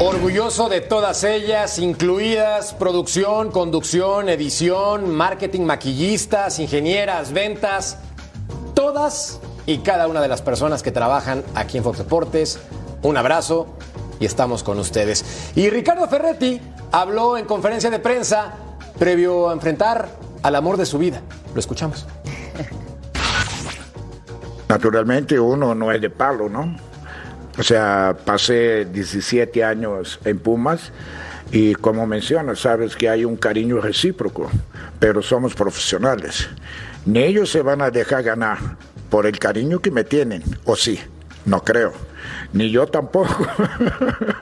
[0.00, 7.98] Orgulloso de todas ellas, incluidas producción, conducción, edición, marketing, maquillistas, ingenieras, ventas,
[8.74, 12.58] todas y cada una de las personas que trabajan aquí en Fox Deportes.
[13.02, 13.66] Un abrazo
[14.20, 15.52] y estamos con ustedes.
[15.54, 18.54] Y Ricardo Ferretti habló en conferencia de prensa
[18.98, 20.08] previo a enfrentar
[20.42, 21.20] al amor de su vida.
[21.54, 22.06] Lo escuchamos.
[24.68, 26.76] Naturalmente uno no es de palo, ¿no?
[27.58, 30.90] O sea, pasé 17 años en Pumas
[31.50, 34.50] y como mencionas, sabes que hay un cariño recíproco,
[34.98, 36.48] pero somos profesionales.
[37.04, 38.58] Ni ellos se van a dejar ganar
[39.12, 40.98] por el cariño que me tienen, o sí,
[41.44, 41.92] no creo.
[42.54, 43.46] Ni yo tampoco.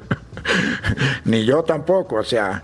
[1.24, 2.62] Ni yo tampoco, o sea,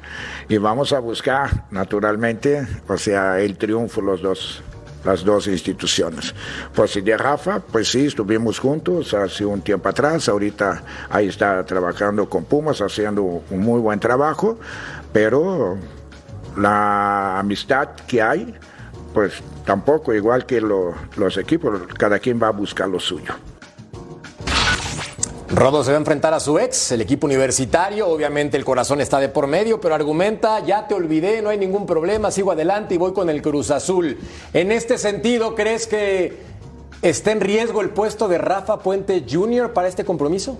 [0.48, 4.62] y vamos a buscar naturalmente, o sea, el triunfo los dos
[5.04, 6.32] las dos instituciones.
[6.72, 11.66] Pues si de Rafa, pues sí, estuvimos juntos hace un tiempo atrás, ahorita ahí está
[11.66, 14.60] trabajando con Pumas, haciendo un muy buen trabajo,
[15.12, 15.76] pero
[16.56, 18.54] la amistad que hay,
[19.16, 19.32] pues
[19.64, 23.32] tampoco, igual que los equipos, cada quien va a buscar lo suyo.
[25.48, 28.08] Rodo se va a enfrentar a su ex, el equipo universitario.
[28.08, 31.86] Obviamente el corazón está de por medio, pero argumenta, ya te olvidé, no hay ningún
[31.86, 34.18] problema, sigo adelante y voy con el Cruz Azul.
[34.52, 36.36] En este sentido, ¿crees que
[37.00, 39.72] está en riesgo el puesto de Rafa Puente Jr.
[39.72, 40.58] para este compromiso?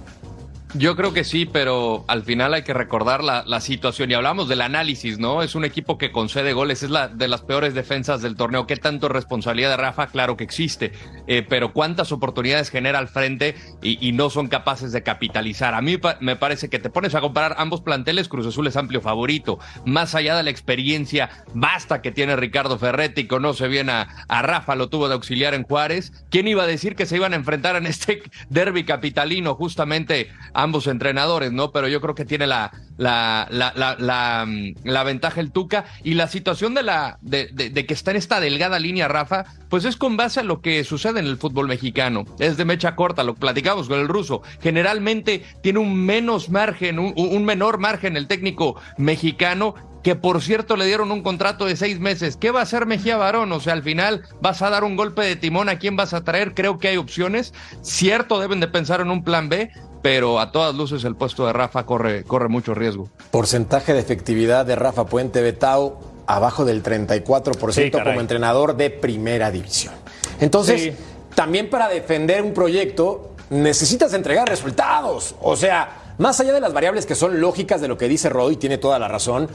[0.74, 4.48] Yo creo que sí, pero al final hay que recordar la, la, situación y hablamos
[4.48, 5.42] del análisis, ¿no?
[5.42, 8.66] Es un equipo que concede goles, es la de las peores defensas del torneo.
[8.66, 10.08] ¿Qué tanto responsabilidad de Rafa?
[10.08, 10.92] Claro que existe,
[11.28, 15.72] eh, pero ¿cuántas oportunidades genera al frente y, y, no son capaces de capitalizar?
[15.72, 19.00] A mí me parece que te pones a comparar ambos planteles, Cruz Azul es amplio
[19.00, 19.58] favorito.
[19.84, 24.74] Más allá de la experiencia basta que tiene Ricardo Ferretti, conoce bien a, a Rafa,
[24.74, 26.12] lo tuvo de auxiliar en Juárez.
[26.28, 30.86] ¿Quién iba a decir que se iban a enfrentar en este derby capitalino justamente ambos
[30.86, 31.70] entrenadores, ¿no?
[31.70, 34.48] Pero yo creo que tiene la, la, la, la, la,
[34.84, 38.78] la ventaja el Tuca y la situación de, la, de, que está en esta delgada
[38.78, 42.24] línea, Rafa, pues es con base a lo que sucede en el fútbol mexicano.
[42.38, 44.42] Es de mecha corta, lo platicamos con el ruso.
[44.62, 49.74] Generalmente tiene un menos margen, un, un menor margen el técnico mexicano
[50.06, 52.36] que por cierto le dieron un contrato de seis meses.
[52.36, 53.50] ¿Qué va a hacer Mejía Barón?
[53.50, 56.22] O sea, al final vas a dar un golpe de timón, ¿a quién vas a
[56.22, 56.54] traer?
[56.54, 57.52] Creo que hay opciones.
[57.82, 59.68] Cierto, deben de pensar en un plan B,
[60.06, 63.08] pero a todas luces el puesto de Rafa corre, corre mucho riesgo.
[63.32, 69.50] Porcentaje de efectividad de Rafa Puente Betao abajo del 34% sí, como entrenador de primera
[69.50, 69.94] división.
[70.38, 70.92] Entonces, sí.
[71.34, 75.34] también para defender un proyecto necesitas entregar resultados.
[75.40, 78.52] O sea, más allá de las variables que son lógicas de lo que dice Rodo
[78.52, 79.48] y tiene toda la razón,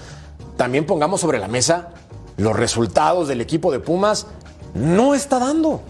[0.58, 1.92] también pongamos sobre la mesa
[2.36, 4.28] los resultados del equipo de Pumas
[4.74, 5.82] no está dando.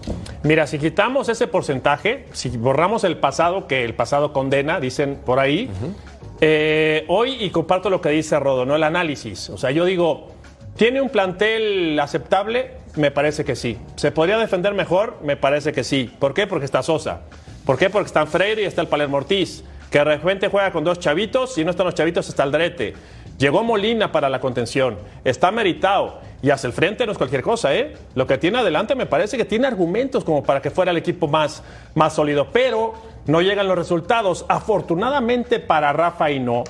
[0.42, 5.38] Mira, si quitamos ese porcentaje, si borramos el pasado, que el pasado condena, dicen por
[5.38, 5.94] ahí, uh -huh.
[6.40, 8.76] eh, hoy, y comparto lo que dice Rodo, ¿no?
[8.76, 9.50] El análisis.
[9.50, 10.28] O sea, yo digo,
[10.76, 12.72] ¿tiene un plantel aceptable?
[12.96, 13.78] Me parece que sí.
[13.96, 15.18] ¿Se podría defender mejor?
[15.22, 16.10] Me parece que sí.
[16.18, 16.46] ¿Por qué?
[16.46, 17.20] Porque está Sosa.
[17.64, 17.88] ¿Por qué?
[17.88, 19.64] Porque está Freire y está el Palermo Ortiz.
[19.90, 22.94] Que de repente juega con dos chavitos, si no están los chavitos está el Drete.
[23.38, 27.74] Llegó Molina para la contención, está meritado y hacia el frente no es cualquier cosa,
[27.74, 27.94] ¿eh?
[28.14, 31.28] Lo que tiene adelante me parece que tiene argumentos como para que fuera el equipo
[31.28, 31.62] más,
[31.94, 32.94] más sólido, pero
[33.26, 34.44] no llegan los resultados.
[34.48, 36.64] Afortunadamente para Rafa y no,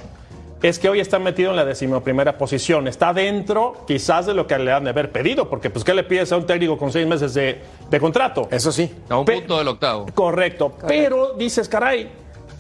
[0.63, 2.87] es que hoy está metido en la decimoprimera posición.
[2.87, 6.05] Está dentro quizás de lo que le han de haber pedido, porque pues ¿qué le
[6.05, 8.49] pides a un técnico con seis meses de, de contrato?
[8.51, 8.93] Eso sí.
[9.09, 10.07] A un Pe punto del octavo.
[10.15, 10.71] Correcto.
[10.71, 10.87] Correcto.
[10.87, 12.11] Pero dices, caray,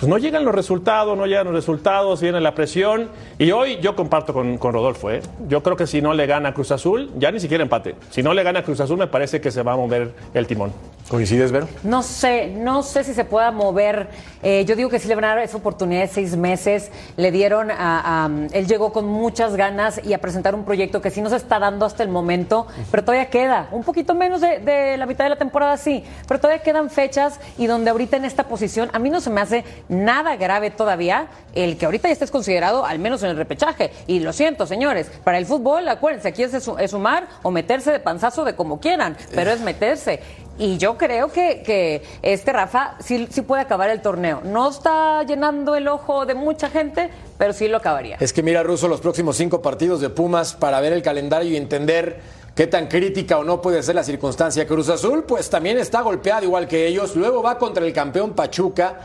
[0.02, 3.08] pues no llegan los resultados, no llegan los resultados, viene la presión.
[3.38, 5.22] Y hoy yo comparto con, con Rodolfo, ¿eh?
[5.46, 7.94] yo creo que si no le gana Cruz Azul, ya ni siquiera empate.
[8.10, 10.72] Si no le gana Cruz Azul, me parece que se va a mover el timón.
[11.08, 11.68] ¿Coincides, Vero?
[11.82, 14.08] No sé, no sé si se pueda mover.
[14.42, 16.90] Eh, yo digo que sí le van a dar esa oportunidad de seis meses.
[17.16, 21.10] Le dieron a, a, Él llegó con muchas ganas y a presentar un proyecto que
[21.10, 23.68] sí no se está dando hasta el momento, pero todavía queda.
[23.72, 26.02] Un poquito menos de, de la mitad de la temporada, sí.
[26.26, 29.40] Pero todavía quedan fechas y donde ahorita en esta posición, a mí no se me
[29.40, 33.92] hace nada grave todavía el que ahorita ya estés considerado, al menos en el repechaje.
[34.06, 38.00] Y lo siento, señores, para el fútbol, acuérdense, aquí es, es sumar o meterse de
[38.00, 40.20] panzazo de como quieran, pero es meterse.
[40.58, 44.42] Y yo creo que, este Rafa sí, sí, puede acabar el torneo.
[44.44, 48.16] No está llenando el ojo de mucha gente, pero sí lo acabaría.
[48.20, 51.56] Es que mira, Russo, los próximos cinco partidos de Pumas para ver el calendario y
[51.56, 52.20] entender
[52.54, 54.66] qué tan crítica o no puede ser la circunstancia.
[54.66, 57.16] Cruz Azul, pues también está golpeado igual que ellos.
[57.16, 59.00] Luego va contra el campeón Pachuca,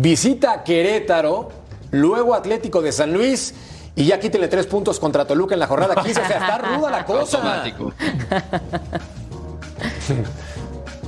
[0.00, 1.50] visita a Querétaro,
[1.90, 3.54] luego Atlético de San Luis.
[3.96, 6.20] Y ya quítenle tres puntos contra Toluca en la jornada 15.
[6.20, 7.64] O sea, está ruda la cosa.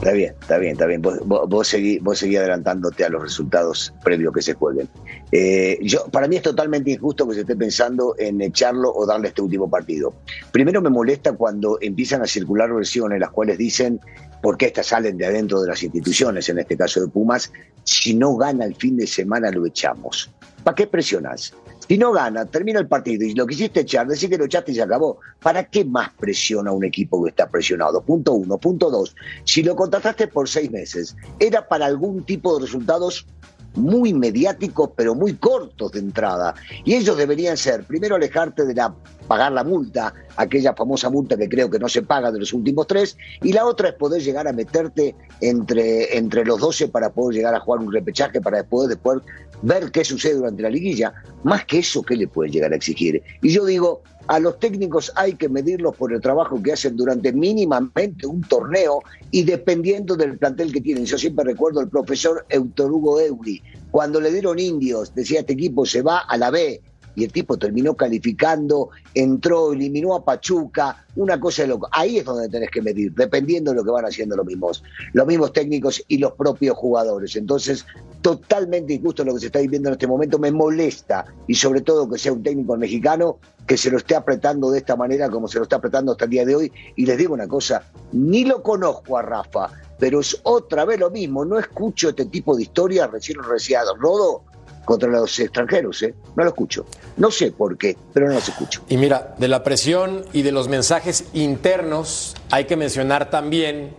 [0.03, 1.01] Está bien, está bien, está bien.
[1.01, 4.89] Vos, vos, vos seguí, vos seguí adelantándote a los resultados previos que se jueguen.
[5.31, 9.29] Eh, yo, para mí es totalmente injusto que se esté pensando en echarlo o darle
[9.29, 10.13] este último partido.
[10.51, 14.01] Primero me molesta cuando empiezan a circular versiones las cuales dicen
[14.43, 17.53] por qué estas salen de adentro de las instituciones, en este caso de Pumas,
[17.85, 20.33] si no gana el fin de semana lo echamos.
[20.65, 21.55] ¿Para qué presionas?
[21.93, 24.77] Si no gana, termina el partido y lo quisiste echar, decir que lo echaste y
[24.77, 25.19] se acabó.
[25.43, 28.01] ¿Para qué más presiona un equipo que está presionado?
[28.01, 28.57] Punto uno.
[28.57, 29.15] Punto dos.
[29.45, 33.27] Si lo contrataste por seis meses, era para algún tipo de resultados
[33.75, 36.55] muy mediáticos, pero muy cortos de entrada.
[36.85, 38.95] Y ellos deberían ser, primero, alejarte de la
[39.27, 42.87] pagar la multa, aquella famosa multa que creo que no se paga de los últimos
[42.87, 47.37] tres, y la otra es poder llegar a meterte entre, entre los 12 para poder
[47.37, 49.21] llegar a jugar un repechaje, para después, después
[49.63, 51.15] ver qué sucede durante la liguilla.
[51.45, 53.23] Más que eso, ¿qué le puede llegar a exigir?
[53.41, 57.33] Y yo digo, a los técnicos hay que medirlos por el trabajo que hacen durante
[57.33, 61.05] mínimamente un torneo y dependiendo del plantel que tienen.
[61.05, 65.85] Yo siempre recuerdo al profesor Eutor Hugo Euri, cuando le dieron indios, decía este equipo
[65.85, 66.81] se va a la B,
[67.15, 71.89] y el tipo terminó calificando, entró, eliminó a Pachuca, una cosa de loco.
[71.93, 75.27] Ahí es donde tenés que medir, dependiendo de lo que van haciendo los mismos, los
[75.27, 77.37] mismos técnicos y los propios jugadores.
[77.37, 77.87] Entonces,
[78.23, 82.09] totalmente injusto lo que se está viviendo en este momento, me molesta, y sobre todo
[82.09, 85.59] que sea un técnico mexicano que se lo esté apretando de esta manera como se
[85.59, 86.73] lo está apretando hasta el día de hoy.
[86.97, 91.11] Y les digo una cosa, ni lo conozco a Rafa, pero es otra vez lo
[91.11, 93.97] mismo, no escucho este tipo de historias recién reciados.
[93.99, 94.43] Rodo,
[94.85, 96.15] contra los extranjeros, ¿eh?
[96.37, 96.87] No lo escucho.
[97.17, 98.83] No sé por qué, pero no los escucho.
[98.89, 103.95] Y mira, de la presión y de los mensajes internos, hay que mencionar también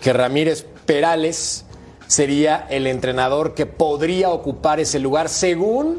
[0.00, 1.64] que Ramírez Perales
[2.06, 5.98] sería el entrenador que podría ocupar ese lugar, según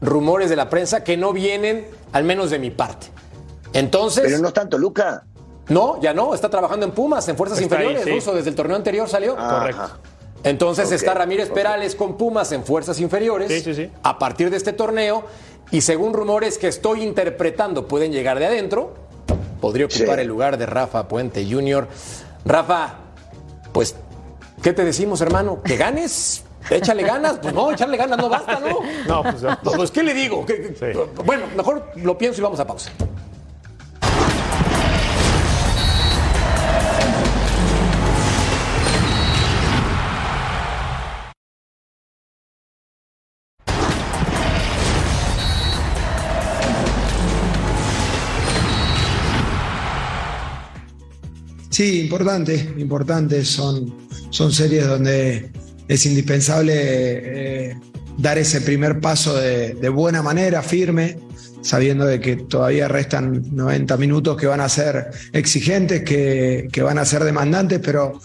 [0.00, 3.08] rumores de la prensa que no vienen, al menos de mi parte.
[3.72, 4.24] Entonces.
[4.24, 5.24] Pero no es tanto, Luca.
[5.68, 8.14] No, ya no, está trabajando en Pumas, en fuerzas Está ahí, inferiores, sí.
[8.14, 9.34] Ruso, desde el torneo anterior salió.
[9.34, 9.90] Correcto.
[10.46, 11.50] Entonces está Ramírez.
[11.50, 13.90] Perales con Pumas en fuerzas inferiores Sí, sí, sí.
[14.02, 15.24] a partir de este torneo
[15.70, 18.94] y según rumores que estoy interpretando pueden llegar de adentro,
[19.60, 21.88] podría ocupar el lugar de Rafa Puente Jr.
[22.44, 22.94] Rafa,
[23.72, 23.96] pues,
[24.62, 25.60] ¿qué te decimos, hermano?
[25.62, 26.44] ¿Que ganes?
[26.70, 27.38] Échale ganas.
[27.38, 28.80] Pues no, echarle ganas no basta, ¿no?
[29.06, 29.36] No, pues.
[29.76, 30.44] Pues, ¿qué le digo?
[30.46, 30.98] ¿Qué- qué- Sí.
[31.24, 32.90] Bueno, mejor lo pienso y vamos a pausa.
[51.76, 53.44] Sí, importante, importante.
[53.44, 53.94] Son,
[54.30, 55.50] son series donde
[55.86, 57.76] es indispensable eh,
[58.16, 61.18] dar ese primer paso de, de buena manera, firme,
[61.66, 66.98] sabiendo de que todavía restan 90 minutos que van a ser exigentes, que, que van
[66.98, 68.20] a ser demandantes, pero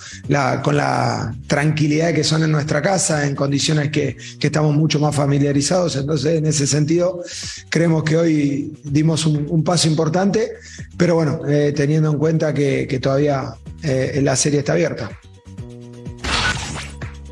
[0.64, 5.16] con la tranquilidad que son en nuestra casa, en condiciones que, que estamos mucho más
[5.16, 5.96] familiarizados.
[5.96, 7.24] Entonces, en ese sentido,
[7.70, 10.54] creemos que hoy dimos un, paso importante,
[10.98, 15.10] pero bueno, eh, teniendo en cuenta que, que todavía eh, la serie está abierta.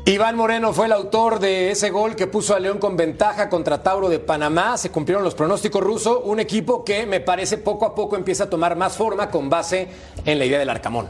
[0.06, 3.82] Iván Moreno fue el autor de ese gol que puso a León con ventaja contra
[3.82, 4.76] Tauro de Panamá.
[4.76, 6.20] Se cumplieron los pronósticos rusos.
[6.24, 9.88] Un equipo que me parece poco a poco empieza a tomar más forma con base
[10.24, 11.06] en la idea del Arcamón.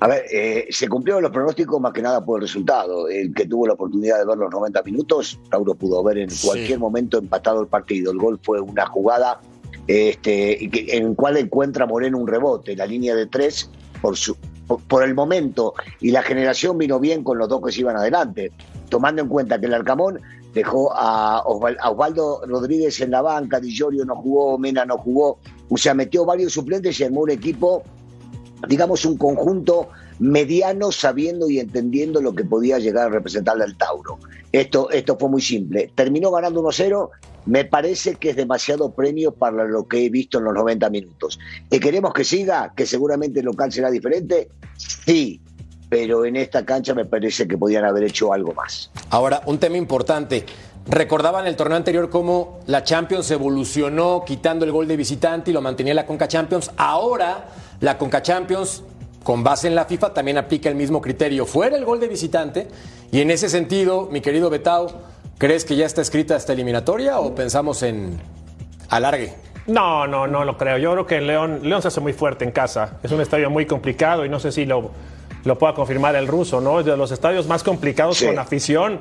[0.00, 3.08] A ver, eh, se cumplieron los pronósticos más que nada por el resultado.
[3.08, 6.78] El que tuvo la oportunidad de ver los 90 minutos, Tauro pudo ver en cualquier
[6.78, 8.12] momento empatado el partido.
[8.12, 9.40] El gol fue una jugada
[9.86, 12.76] este, en cual encuentra Moreno un rebote.
[12.76, 14.36] La línea de tres, por, su,
[14.78, 18.52] por, el momento, y la generación vino bien con los dos que se iban adelante.
[18.88, 20.20] Tomando en cuenta que el Arcamón
[20.52, 24.98] dejó a, Osval- a Osvaldo Rodríguez en la banca, Di Giorgio no jugó, Mena no
[24.98, 27.82] jugó, o sea, metió varios suplentes y armó un equipo
[28.68, 34.18] digamos, un conjunto mediano sabiendo y entendiendo lo que podía llegar a representarle al Tauro.
[34.52, 35.90] Esto, esto fue muy simple.
[35.94, 37.08] Terminó ganando 1-0.
[37.46, 41.38] Me parece que es demasiado premio para lo que he visto en los 90 minutos.
[41.70, 42.72] ¿Que queremos que siga?
[42.76, 44.48] ¿Que seguramente el local será diferente?
[44.76, 45.40] Sí,
[45.88, 48.90] pero en esta cancha me parece que podían haber hecho algo más.
[49.10, 50.44] Ahora, un tema importante.
[50.86, 55.60] Recordaban el torneo anterior cómo la Champions evolucionó quitando el gol de visitante y lo
[55.60, 56.70] mantenía la Conca Champions.
[56.76, 57.48] Ahora
[57.80, 58.82] la Conca Champions,
[59.22, 61.46] con base en la FIFA, también aplica el mismo criterio.
[61.46, 62.68] Fuera el gol de visitante.
[63.10, 64.88] Y en ese sentido, mi querido Betao,
[65.38, 68.18] ¿crees que ya está escrita esta eliminatoria o pensamos en
[68.88, 69.34] alargue?
[69.66, 70.78] No, no, no lo creo.
[70.78, 72.98] Yo creo que León, León se hace muy fuerte en casa.
[73.02, 74.90] Es un estadio muy complicado y no sé si lo
[75.44, 76.80] lo pueda confirmar el ruso, ¿no?
[76.80, 78.26] Es de los estadios más complicados Sí.
[78.26, 78.98] con afición.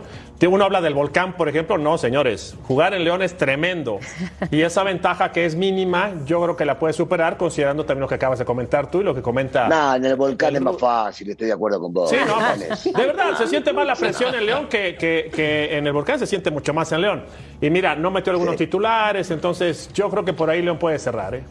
[0.47, 1.77] Uno habla del volcán, por ejemplo.
[1.77, 2.55] No, señores.
[2.65, 3.99] Jugar en León es tremendo.
[4.51, 8.07] Y esa ventaja que es mínima, yo creo que la puede superar, considerando también lo
[8.07, 9.67] que acabas de comentar tú y lo que comenta.
[9.67, 12.09] Nah, en el volcán es más fácil, estoy de acuerdo con vos.
[12.09, 15.77] Sí, no, pues, de verdad, se siente más la presión en León que, que- que
[15.77, 17.23] en el volcán, se siente mucho más en León.
[17.61, 21.35] Y mira, no metió algunos titulares, entonces yo creo que por ahí León puede cerrar,
[21.35, 21.43] ¿eh?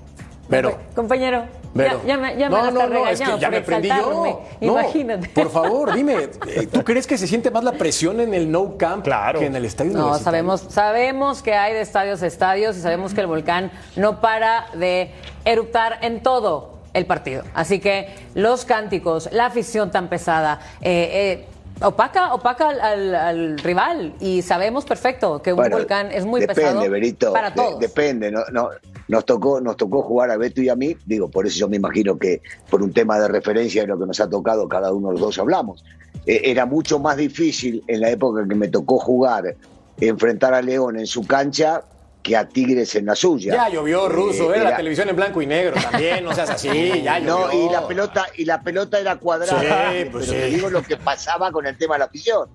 [0.49, 1.44] Pero, Compañero,
[1.74, 4.40] ya, ya me, ya me no, la no, es que ya por me prendí yo.
[4.61, 5.28] No, Imagínate.
[5.28, 8.76] Por favor, dime, eh, ¿tú crees que se siente más la presión en el no
[8.76, 9.07] camp
[9.38, 13.12] que en el estadio No, sabemos, sabemos que hay de estadios a estadios y sabemos
[13.14, 15.12] que el volcán no para de
[15.44, 17.44] eruptar en todo el partido.
[17.55, 21.46] Así que los cánticos, la afición tan pesada, eh, eh,
[21.83, 26.41] opaca, opaca al, al- al rival y sabemos perfecto que un Bueno, volcán es muy
[26.41, 28.70] depende, pesado Berito, para de- depende, no, no,
[29.09, 31.76] nos tocó, nos tocó jugar a Beto y a mí, digo, por eso yo me
[31.76, 35.09] imagino que por un tema de referencia de lo que nos ha tocado, cada uno
[35.09, 35.85] de los dos hablamos.
[36.26, 39.55] Eh, era mucho más difícil en la época que me tocó jugar,
[40.01, 41.83] enfrentar a León en su cancha
[42.29, 43.55] que a Tigres en la suya.
[43.55, 46.68] Ya llovió, Ruso, Eh, era la televisión en blanco y negro también, no seas así,
[47.03, 47.49] ya llovió.
[47.49, 49.93] No, y la pelota, y la pelota era cuadrada.
[49.93, 50.45] Sí, pues pero sí.
[50.45, 52.49] te digo lo que pasaba con el tema de la afición.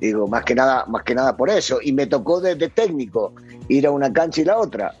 [0.00, 1.78] Digo, más que nada, más que nada por eso.
[1.80, 3.32] Y me tocó desde técnico
[3.68, 4.94] ir a una cancha y la otra.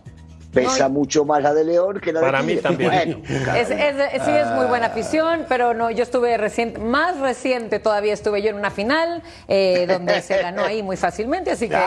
[0.54, 2.62] Pesa mucho más la de León que la Para de mí Tigres.
[2.62, 3.22] también.
[3.22, 4.68] Bueno, Es, es- sí es muy Ah.
[4.68, 9.22] buena afición, pero no, yo estuve reciente, más reciente todavía estuve yo en una final
[9.48, 11.78] eh, donde se ganó ahí muy fácilmente, así que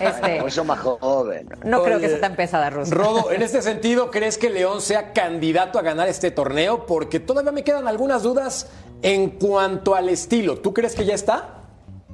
[0.00, 1.48] este, Vos sos más joven.
[1.64, 2.94] no creo que sea tan pesada, Rosa.
[2.94, 6.86] Rodo, en este sentido, ¿crees que León sea candidato a ganar este torneo?
[6.86, 8.70] Porque todavía me quedan algunas dudas
[9.02, 10.56] en cuanto al estilo.
[10.58, 11.50] ¿Tú crees que ya está?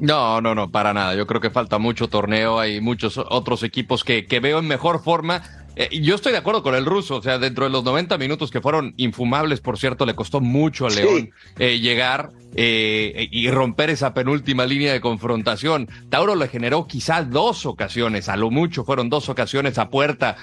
[0.01, 1.15] No, no, no, para nada.
[1.15, 2.59] Yo creo que falta mucho torneo.
[2.59, 5.43] Hay muchos otros equipos que, que veo en mejor forma.
[5.77, 7.17] Eh, yo estoy de acuerdo con el ruso.
[7.17, 10.87] O sea, dentro de los 90 minutos que fueron infumables, por cierto, le costó mucho
[10.87, 11.01] a Sí.
[11.01, 15.89] León eh, llegar eh, y romper esa penúltima línea de confrontación.
[16.09, 20.37] Tauro le generó quizás dos ocasiones, a lo mucho fueron dos ocasiones a puerta.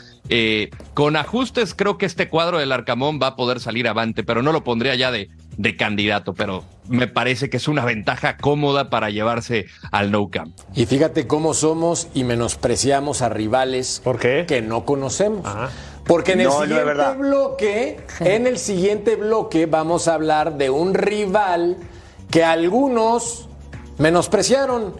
[0.94, 4.52] Con ajustes, creo que este cuadro del Arcamón va a poder salir avante, pero no
[4.52, 6.34] lo pondría ya de, de candidato.
[6.34, 10.58] Pero me parece que es una ventaja cómoda para llevarse al No Camp.
[10.74, 14.02] Y fíjate cómo somos y menospreciamos a rivales
[14.48, 15.46] que no conocemos.
[16.06, 20.94] Porque en el No, siguiente bloque, en el siguiente bloque vamos a hablar de un
[20.94, 21.78] rival
[22.32, 23.50] que algunos
[23.98, 24.96] menospreciaron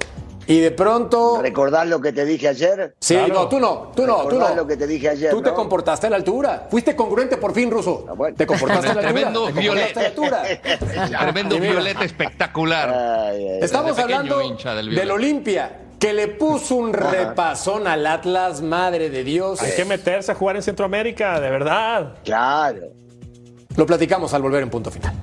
[0.48, 2.96] y de pronto ¿Recordás lo que te dije ayer?
[3.00, 4.56] Sí, no, tú no, tú no, tú ¿Recordás no.
[4.56, 6.68] lo que te dije ayer, Tú te comportaste a la altura.
[6.72, 8.06] Fuiste congruente por fin, Ruso.
[8.36, 9.14] Te comportaste a la altura.
[9.14, 10.44] Tremendo Te comportaste a la altura.
[11.20, 13.34] Tremendo Y mira, violeta espectacular.
[13.62, 15.14] Estamos pequeño hablando del del, Violeta.
[15.14, 19.62] Olimpia, que le puso un repasón al Atlas, madre de Dios.
[19.62, 22.16] Hay que meterse a jugar en Centroamérica, de verdad.
[22.24, 22.82] Claro.
[23.76, 25.14] Lo platicamos al volver en punto final.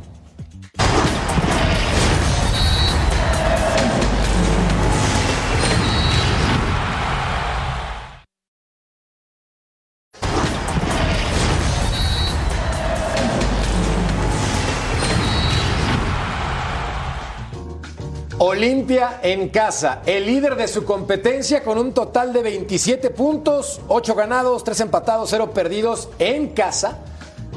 [18.46, 24.14] Olimpia en casa, el líder de su competencia con un total de 27 puntos, 8
[24.14, 26.98] ganados, 3 empatados, 0 perdidos en casa.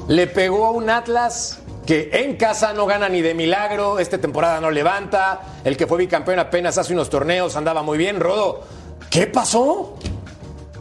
[0.08, 4.62] Le pegó a un Atlas que en casa no gana ni de milagro, esta temporada
[4.62, 8.22] no levanta, el que fue bicampeón apenas hace unos torneos andaba muy bien.
[8.22, 8.62] Rodo,
[9.10, 9.98] ¿qué pasó?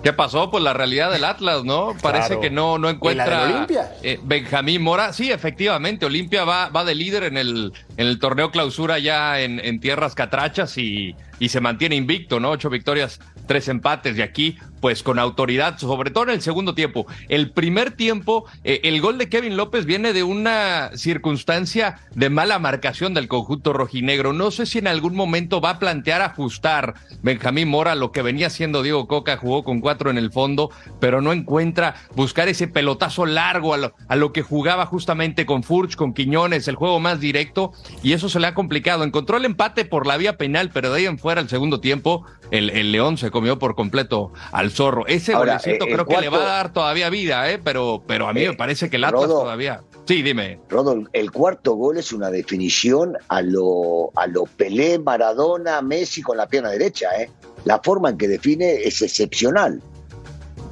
[0.06, 0.52] ¿Qué pasó?
[0.52, 1.96] Pues la realidad del Atlas, ¿no?
[2.00, 3.66] Parece que no, no ¿Y la encuentra
[4.04, 5.12] eh, Benjamín Mora.
[5.12, 9.58] Sí, efectivamente, Olimpia va, va de líder en el, en el torneo clausura ya en,
[9.58, 12.50] en tierras catrachas y, y se mantiene invicto, ¿no?
[12.50, 17.06] Ocho victorias, tres empates y aquí, pues con autoridad, sobre todo en el segundo tiempo.
[17.28, 22.58] El primer tiempo, eh, el gol de Kevin López viene de una circunstancia de mala
[22.58, 24.32] marcación del conjunto rojinegro.
[24.32, 28.48] No sé si en algún momento va a plantear ajustar Benjamín Mora lo que venía
[28.48, 30.70] haciendo Diego Coca, jugó con cuatro en el fondo,
[31.00, 35.62] pero no encuentra buscar ese pelotazo largo a lo, a lo que jugaba justamente con
[35.62, 37.72] Furch, con Quiñones, el juego más directo,
[38.02, 39.04] y eso se le ha complicado.
[39.04, 42.24] Encontró el empate por la vía penal, pero de ahí en fuera el segundo tiempo,
[42.52, 45.08] el, el León se comió por completo al zorro.
[45.08, 47.58] Ese Ahora, golecito eh, creo que le va a dar todavía vida, ¿eh?
[47.58, 49.40] pero, pero a mí Eh, me parece que el Atlas Rodo.
[49.40, 49.82] todavía.
[50.06, 50.60] Sí, dime.
[50.68, 56.36] Rodolfo, el cuarto gol es una definición a lo, a lo Pelé, Maradona, Messi con
[56.36, 57.08] la pierna derecha.
[57.20, 57.28] ¿eh?
[57.64, 59.82] La forma en que define es excepcional.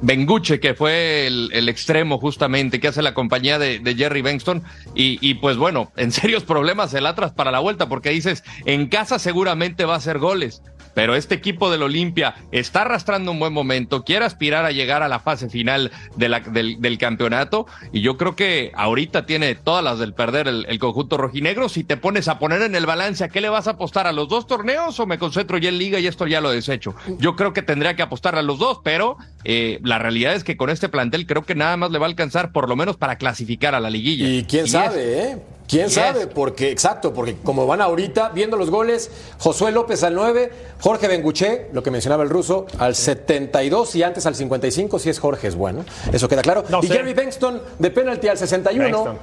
[0.01, 4.63] Benguche, que fue el, extremo justamente, que hace la compañía de, Jerry Benston.
[4.93, 8.87] Y, y pues bueno, en serios problemas el Atlas para la vuelta, porque dices, en
[8.87, 10.61] casa seguramente va a hacer goles.
[10.95, 15.07] Pero este equipo del Olimpia está arrastrando un buen momento, quiere aspirar a llegar a
[15.07, 19.83] la fase final de la, del, del, campeonato y yo creo que ahorita tiene todas
[19.83, 21.67] las del perder el, el, conjunto rojinegro.
[21.67, 24.13] Si te pones a poner en el balance a qué le vas a apostar a
[24.13, 26.95] los dos torneos o me concentro ya en liga y esto ya lo desecho.
[27.19, 30.55] Yo creo que tendría que apostar a los dos, pero eh, la realidad es que
[30.55, 33.17] con este plantel creo que nada más le va a alcanzar por lo menos para
[33.17, 34.27] clasificar a la liguilla.
[34.27, 35.41] Y quién y sabe, es, ¿eh?
[35.67, 36.27] ¿Quién sabe?
[36.27, 39.09] Porque, exacto, porque como van ahorita, viendo los goles,
[39.39, 44.25] Josué López al 9, Jorge Benguché, lo que mencionaba el ruso, al 72 y antes
[44.25, 46.63] al 55, si es Jorge es bueno, eso queda claro.
[46.69, 46.93] No y sé.
[46.93, 48.83] Jeremy Bengston de penalti al 61.
[48.83, 49.17] Bengston.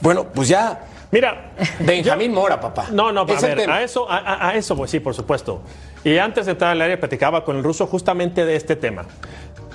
[0.00, 0.86] Bueno, pues ya.
[1.10, 2.86] Mira, Benjamín yo, Mora, papá.
[2.90, 5.62] No, no, a ver, a eso, a, a, eso, pues sí, por supuesto.
[6.04, 9.04] Y antes de entrar al área, platicaba con el ruso justamente de este tema.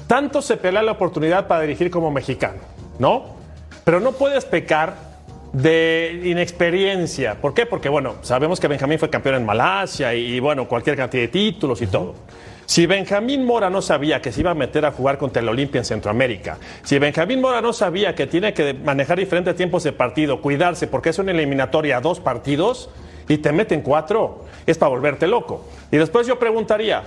[0.08, 2.60] Tanto se pelea la oportunidad para dirigir como mexicano,
[2.98, 3.36] ¿no?
[3.84, 5.07] Pero no puedes pecar
[5.54, 7.42] de inexperiencia.
[7.42, 7.66] ¿Por qué?
[7.66, 11.30] Porque, bueno, sabemos que Benjamín fue campeón en Malasia y, y, bueno, cualquier cantidad de
[11.30, 12.16] títulos y todo.
[12.68, 15.80] Si Benjamín Mora no sabía que se iba a meter a jugar contra el Olimpia
[15.80, 20.42] en Centroamérica, si Benjamín Mora no sabía que tiene que manejar diferentes tiempos de partido,
[20.42, 22.90] cuidarse porque es una eliminatoria a dos partidos
[23.30, 25.66] y te meten cuatro, es para volverte loco.
[25.92, 27.04] Y después yo preguntaría,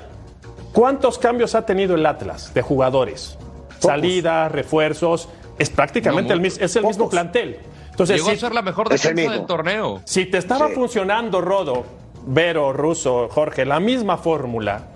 [0.73, 3.37] ¿cuántos cambios ha tenido el Atlas de jugadores?
[3.39, 3.81] Pocos.
[3.81, 5.29] Salidas, refuerzos,
[5.59, 7.59] es prácticamente no, el, es el mismo plantel.
[8.01, 10.01] Entonces, Llegó si, a ser la mejor defensa del torneo.
[10.05, 10.75] Si te estaba sí.
[10.75, 11.85] funcionando, Rodo,
[12.27, 14.89] Vero, Russo, Jorge, la misma fórmula,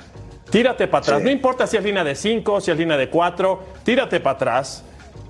[0.48, 1.18] tírate para atrás.
[1.18, 1.24] Sí.
[1.24, 4.84] No importa si es línea de 5, si es línea de 4, tírate para atrás,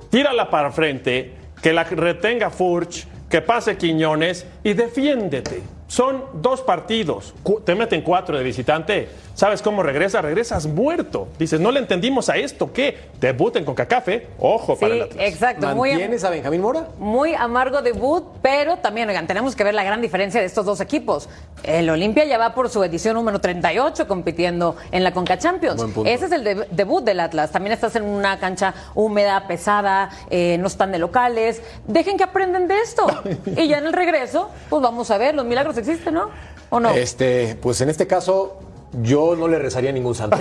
[0.08, 5.60] tírala para frente, que la retenga Furch, que pase Quiñones y defiéndete.
[5.88, 9.08] Son dos partidos, te meten cuatro de visitante.
[9.34, 10.22] ¿Sabes cómo regresa?
[10.22, 11.26] Regresas muerto.
[11.40, 12.72] Dices, no le entendimos a esto.
[12.72, 13.08] ¿Qué?
[13.20, 14.28] Debuten con Cacafe.
[14.38, 15.28] Ojo sí, para el Atlas.
[15.28, 15.74] Exacto.
[15.74, 16.88] ¿Mantienes muy, a Benjamín Mora?
[16.98, 20.80] Muy amargo debut, pero también, oigan, tenemos que ver la gran diferencia de estos dos
[20.80, 21.28] equipos.
[21.64, 25.82] El Olimpia ya va por su edición número 38 compitiendo en la Conca Champions.
[26.04, 27.50] Ese es el de debut del Atlas.
[27.50, 31.60] También estás en una cancha húmeda, pesada, eh, no están de locales.
[31.88, 33.06] Dejen que aprenden de esto.
[33.56, 36.30] y ya en el regreso, pues vamos a ver, los milagros existen, ¿no?
[36.70, 36.90] ¿O no?
[36.90, 38.58] Este, pues en este caso,
[39.02, 40.38] yo no le rezaría a ningún santo.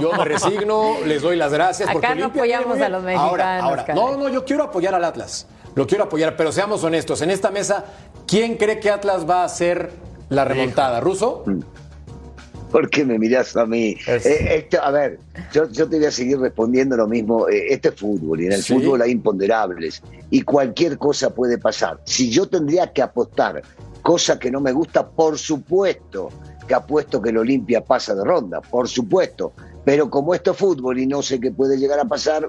[0.00, 1.88] Yo me resigno, les doy las gracias.
[1.88, 3.30] Acá porque no apoyamos a los mexicanos.
[3.30, 3.86] Ahora, ahora.
[3.94, 5.46] No, no, yo quiero apoyar al Atlas.
[5.74, 7.22] Lo quiero apoyar, pero seamos honestos.
[7.22, 7.84] En esta mesa,
[8.26, 9.90] ¿quién cree que Atlas va a hacer
[10.28, 11.00] la remontada?
[11.00, 11.44] ¿Ruso?
[12.70, 13.96] ¿Por qué me miras a mí?
[14.06, 14.26] Es...
[14.26, 15.18] Eh, esto, a ver,
[15.52, 17.48] yo, yo, te voy a seguir respondiendo lo mismo.
[17.48, 18.74] Eh, este es fútbol y en el ¿Sí?
[18.74, 22.00] fútbol hay imponderables y cualquier cosa puede pasar.
[22.04, 23.62] Si yo tendría que apostar,
[24.02, 26.30] cosa que no me gusta, por supuesto
[26.70, 29.52] que apuesto que el Olimpia pasa de ronda, por supuesto.
[29.84, 32.48] Pero como esto es fútbol y no sé qué puede llegar a pasar,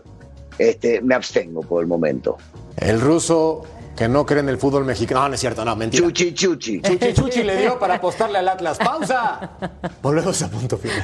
[0.59, 2.37] este, me abstengo por el momento.
[2.77, 3.63] El ruso
[3.95, 5.21] que no cree en el fútbol mexicano.
[5.21, 6.05] No, no es cierto, no, mentira.
[6.05, 6.81] Chuchi, chuchi.
[6.81, 8.77] Chuchi, chuchi le dio para apostarle al Atlas.
[8.77, 9.57] ¡Pausa!
[10.03, 11.01] Volvemos a punto final.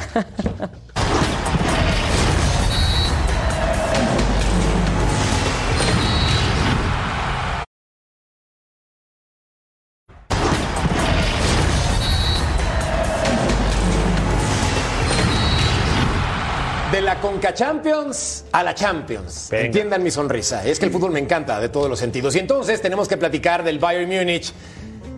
[17.18, 19.48] La Conca Champions a la Champions.
[19.50, 19.66] Venga.
[19.66, 20.64] Entiendan mi sonrisa.
[20.66, 22.36] Es que el fútbol me encanta de todos los sentidos.
[22.36, 24.54] Y entonces tenemos que platicar del Bayern Múnich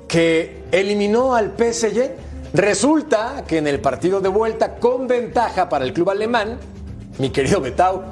[0.08, 2.12] que eliminó al PSG.
[2.54, 6.58] Resulta que en el partido de vuelta con ventaja para el club alemán,
[7.18, 8.04] mi querido Betau,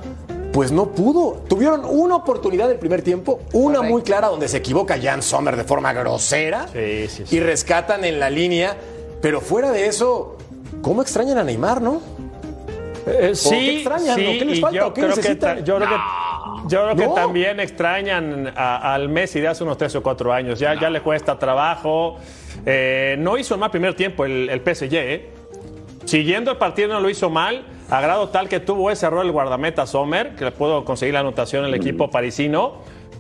[0.52, 1.44] pues no pudo.
[1.48, 3.94] Tuvieron una oportunidad del primer tiempo, una Correcto.
[3.94, 7.36] muy clara donde se equivoca Jan Sommer de forma grosera sí, sí, sí.
[7.38, 8.76] y rescatan en la línea.
[9.22, 10.38] Pero fuera de eso,
[10.82, 12.16] ¿cómo extrañan a Neymar, no?
[13.08, 14.16] Eh, sí, extrañan?
[14.16, 14.78] sí, ¿Qué les falta?
[14.78, 15.22] Yo, creo que,
[15.64, 15.95] yo, creo que,
[16.68, 17.14] yo creo que no.
[17.14, 20.60] también extrañan a, al Messi de hace unos tres o cuatro años.
[20.60, 20.82] Ya, no.
[20.82, 22.18] ya le cuesta trabajo.
[22.66, 24.93] Eh, no hizo mal primer tiempo el, el PSG.
[24.93, 25.30] ¿eh?
[26.05, 29.32] Siguiendo el partido no lo hizo mal, a grado tal que tuvo ese error el
[29.32, 32.76] guardameta Sommer, que le pudo conseguir la anotación el equipo parisino.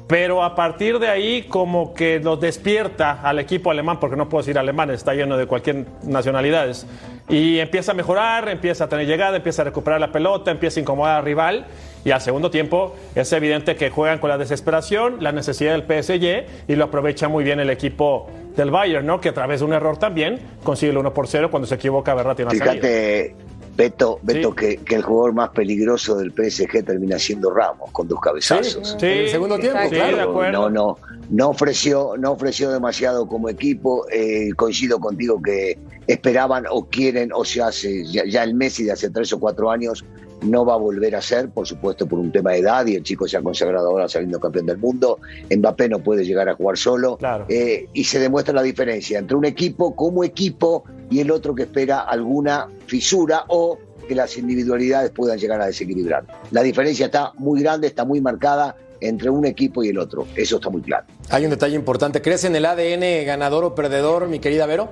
[0.07, 4.41] Pero a partir de ahí como que los despierta al equipo alemán, porque no puedo
[4.41, 6.87] decir alemán, está lleno de cualquier nacionalidades.
[7.27, 10.81] Y empieza a mejorar, empieza a tener llegada, empieza a recuperar la pelota, empieza a
[10.81, 11.65] incomodar al rival.
[12.05, 16.45] Y al segundo tiempo es evidente que juegan con la desesperación, la necesidad del PSG
[16.69, 19.19] y lo aprovecha muy bien el equipo del Bayern, ¿no?
[19.19, 22.13] Que a través de un error también consigue el 1 por 0 cuando se equivoca
[22.13, 23.56] Berratti en la Fíjate, salida.
[23.77, 24.55] Beto, Beto sí.
[24.55, 28.89] que, que, el jugador más peligroso del PSG termina siendo Ramos con dos cabezazos.
[28.89, 29.05] Sí, sí.
[29.05, 30.51] en el segundo tiempo, sí, claro.
[30.51, 30.97] No, no,
[31.29, 34.07] no ofreció, no ofreció demasiado como equipo.
[34.11, 38.93] Eh, coincido contigo que esperaban o quieren o se hace ya, ya, el Messi de
[38.93, 40.03] hace tres o cuatro años
[40.41, 43.03] no va a volver a ser, por supuesto por un tema de edad y el
[43.03, 45.19] chico se ha consagrado ahora saliendo campeón del mundo.
[45.55, 47.45] Mbappé no puede llegar a jugar solo claro.
[47.49, 51.63] eh, y se demuestra la diferencia entre un equipo como equipo y el otro que
[51.63, 56.25] espera alguna fisura o que las individualidades puedan llegar a desequilibrar.
[56.51, 60.25] La diferencia está muy grande, está muy marcada entre un equipo y el otro.
[60.35, 61.05] Eso está muy claro.
[61.29, 62.21] Hay un detalle importante.
[62.21, 64.89] ¿Crees en el ADN ganador o perdedor, mi querida Vero?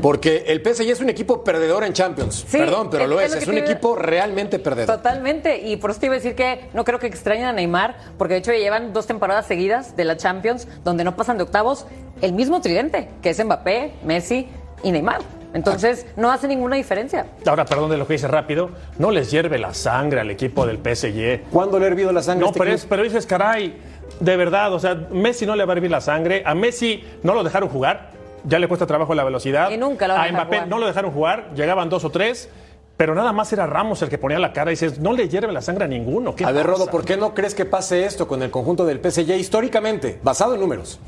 [0.00, 2.44] Porque el PSG es un equipo perdedor en Champions.
[2.48, 3.32] Sí, Perdón, pero es- lo es es.
[3.34, 4.96] lo Es que un equipo realmente perdedor.
[4.96, 7.96] Totalmente, y por eso te iba a decir que no creo que extrañen a Neymar,
[8.16, 11.44] porque de hecho ya llevan dos temporadas seguidas de la Champions donde no pasan de
[11.44, 11.86] octavos
[12.22, 14.48] el mismo tridente, que es Mbappé, Messi
[14.82, 15.20] y Neymar.
[15.54, 17.26] Entonces no hace ninguna diferencia.
[17.46, 20.78] Ahora, perdón de lo que dice rápido, no les hierve la sangre al equipo del
[20.78, 21.42] PSG.
[21.50, 23.76] ¿Cuándo le ha hervido la sangre No, este pero, es- pero dices, caray,
[24.18, 27.34] de verdad, o sea, Messi no le va a hervir la sangre, a Messi no
[27.34, 28.12] lo dejaron jugar,
[28.44, 29.70] ya le cuesta trabajo la velocidad.
[29.70, 30.68] Y nunca lo a A dejar Mbappé jugar.
[30.68, 32.48] no lo dejaron jugar, llegaban dos o tres,
[32.96, 35.52] pero nada más era Ramos el que ponía la cara y dices, no le hierve
[35.52, 36.34] la sangre a ninguno.
[36.34, 36.78] ¿qué A ver, pasa?
[36.78, 40.54] Rodo, ¿por qué no crees que pase esto con el conjunto del PSG históricamente, basado
[40.54, 41.00] en números?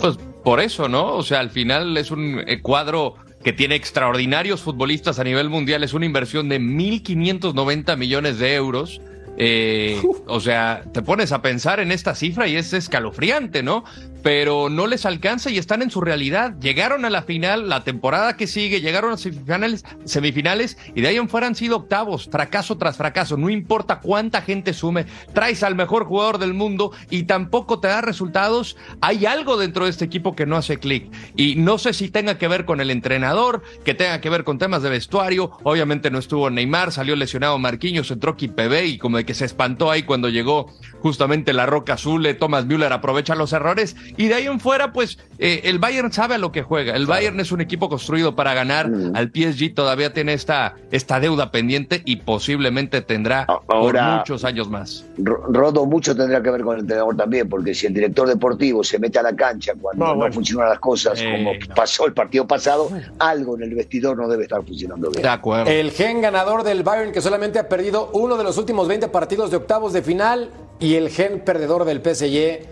[0.00, 1.14] Pues por eso, ¿no?
[1.14, 5.82] O sea, al final es un eh, cuadro que tiene extraordinarios futbolistas a nivel mundial.
[5.82, 9.00] Es una inversión de 1.590 millones de euros.
[9.36, 13.84] Eh, o sea, te pones a pensar en esta cifra y es escalofriante, ¿no?
[14.22, 16.54] Pero no les alcanza y están en su realidad.
[16.60, 21.16] Llegaron a la final, la temporada que sigue, llegaron a semifinales, semifinales y de ahí
[21.16, 23.36] en fuera han sido octavos, fracaso tras fracaso.
[23.36, 28.00] No importa cuánta gente sume, traes al mejor jugador del mundo y tampoco te da
[28.00, 28.76] resultados.
[29.00, 31.10] Hay algo dentro de este equipo que no hace clic.
[31.36, 34.58] Y no sé si tenga que ver con el entrenador, que tenga que ver con
[34.58, 35.50] temas de vestuario.
[35.62, 39.90] Obviamente no estuvo Neymar, salió lesionado Marquinhos, entró Kipebe y como de que se espantó
[39.90, 44.34] ahí cuando llegó justamente la Roca Azul, eh, Thomas Müller aprovecha los errores y de
[44.34, 46.94] ahí en fuera pues eh, el Bayern sabe a lo que juega.
[46.94, 48.90] El Bayern es un equipo construido para ganar.
[49.14, 54.68] Al PSG todavía tiene esta, esta deuda pendiente y posiblemente tendrá ahora- por muchos años
[54.70, 55.04] más.
[55.18, 58.84] Ro- Rodo mucho tendrá que ver con el entrenador también, porque si el director deportivo
[58.84, 62.46] se mete a la cancha cuando No, funcionan las cosas, Eh, como pasó el partido
[62.46, 65.22] pasado, algo en el vestidor no debe estar funcionando bien.
[65.22, 65.70] De acuerdo.
[65.70, 69.50] El gen ganador del Bayern que solamente ha perdido uno de los últimos 20 partidos
[69.50, 70.50] de octavos de final
[70.80, 72.66] y el gen perdedor del PSG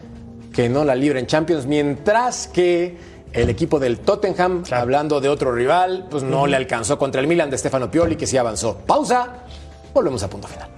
[0.52, 2.96] que no la libra en Champions, mientras que
[3.32, 7.50] el equipo del Tottenham, hablando de otro rival, pues no le alcanzó contra el Milan
[7.50, 8.76] de Stefano Pioli que sí avanzó.
[8.78, 9.44] Pausa,
[9.94, 10.68] volvemos a punto final.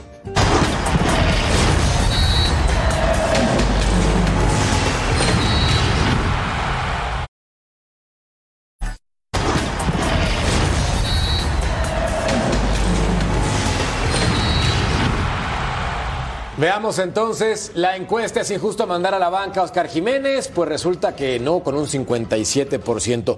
[16.63, 18.43] Veamos entonces la encuesta.
[18.43, 20.47] ¿Es injusto mandar a la banca a Oscar Jiménez?
[20.47, 23.37] Pues resulta que no, con un 57%.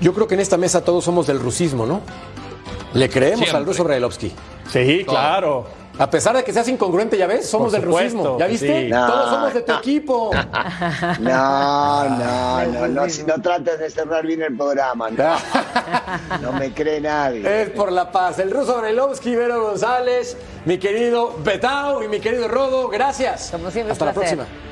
[0.00, 2.00] Yo creo que en esta mesa todos somos del rusismo, ¿no?
[2.94, 4.32] Le creemos al ruso Brailovsky.
[4.72, 5.66] Sí, claro.
[5.98, 8.38] A pesar de que seas incongruente, ya ves, somos del rusismo.
[8.38, 8.86] ¿Ya viste?
[8.86, 8.90] sí.
[8.90, 9.78] Todos somos de tu no.
[9.78, 10.30] equipo.
[11.20, 15.36] No, no, no, no, si no trates de cerrar bien el programa, no,
[16.40, 17.62] no me cree nadie.
[17.62, 18.38] Es por la paz.
[18.38, 23.50] El ruso Brailovsky, Vero González, mi querido Betao y mi querido Rodo, gracias.
[23.50, 24.38] Como siempre, Hasta la placer.
[24.38, 24.71] próxima.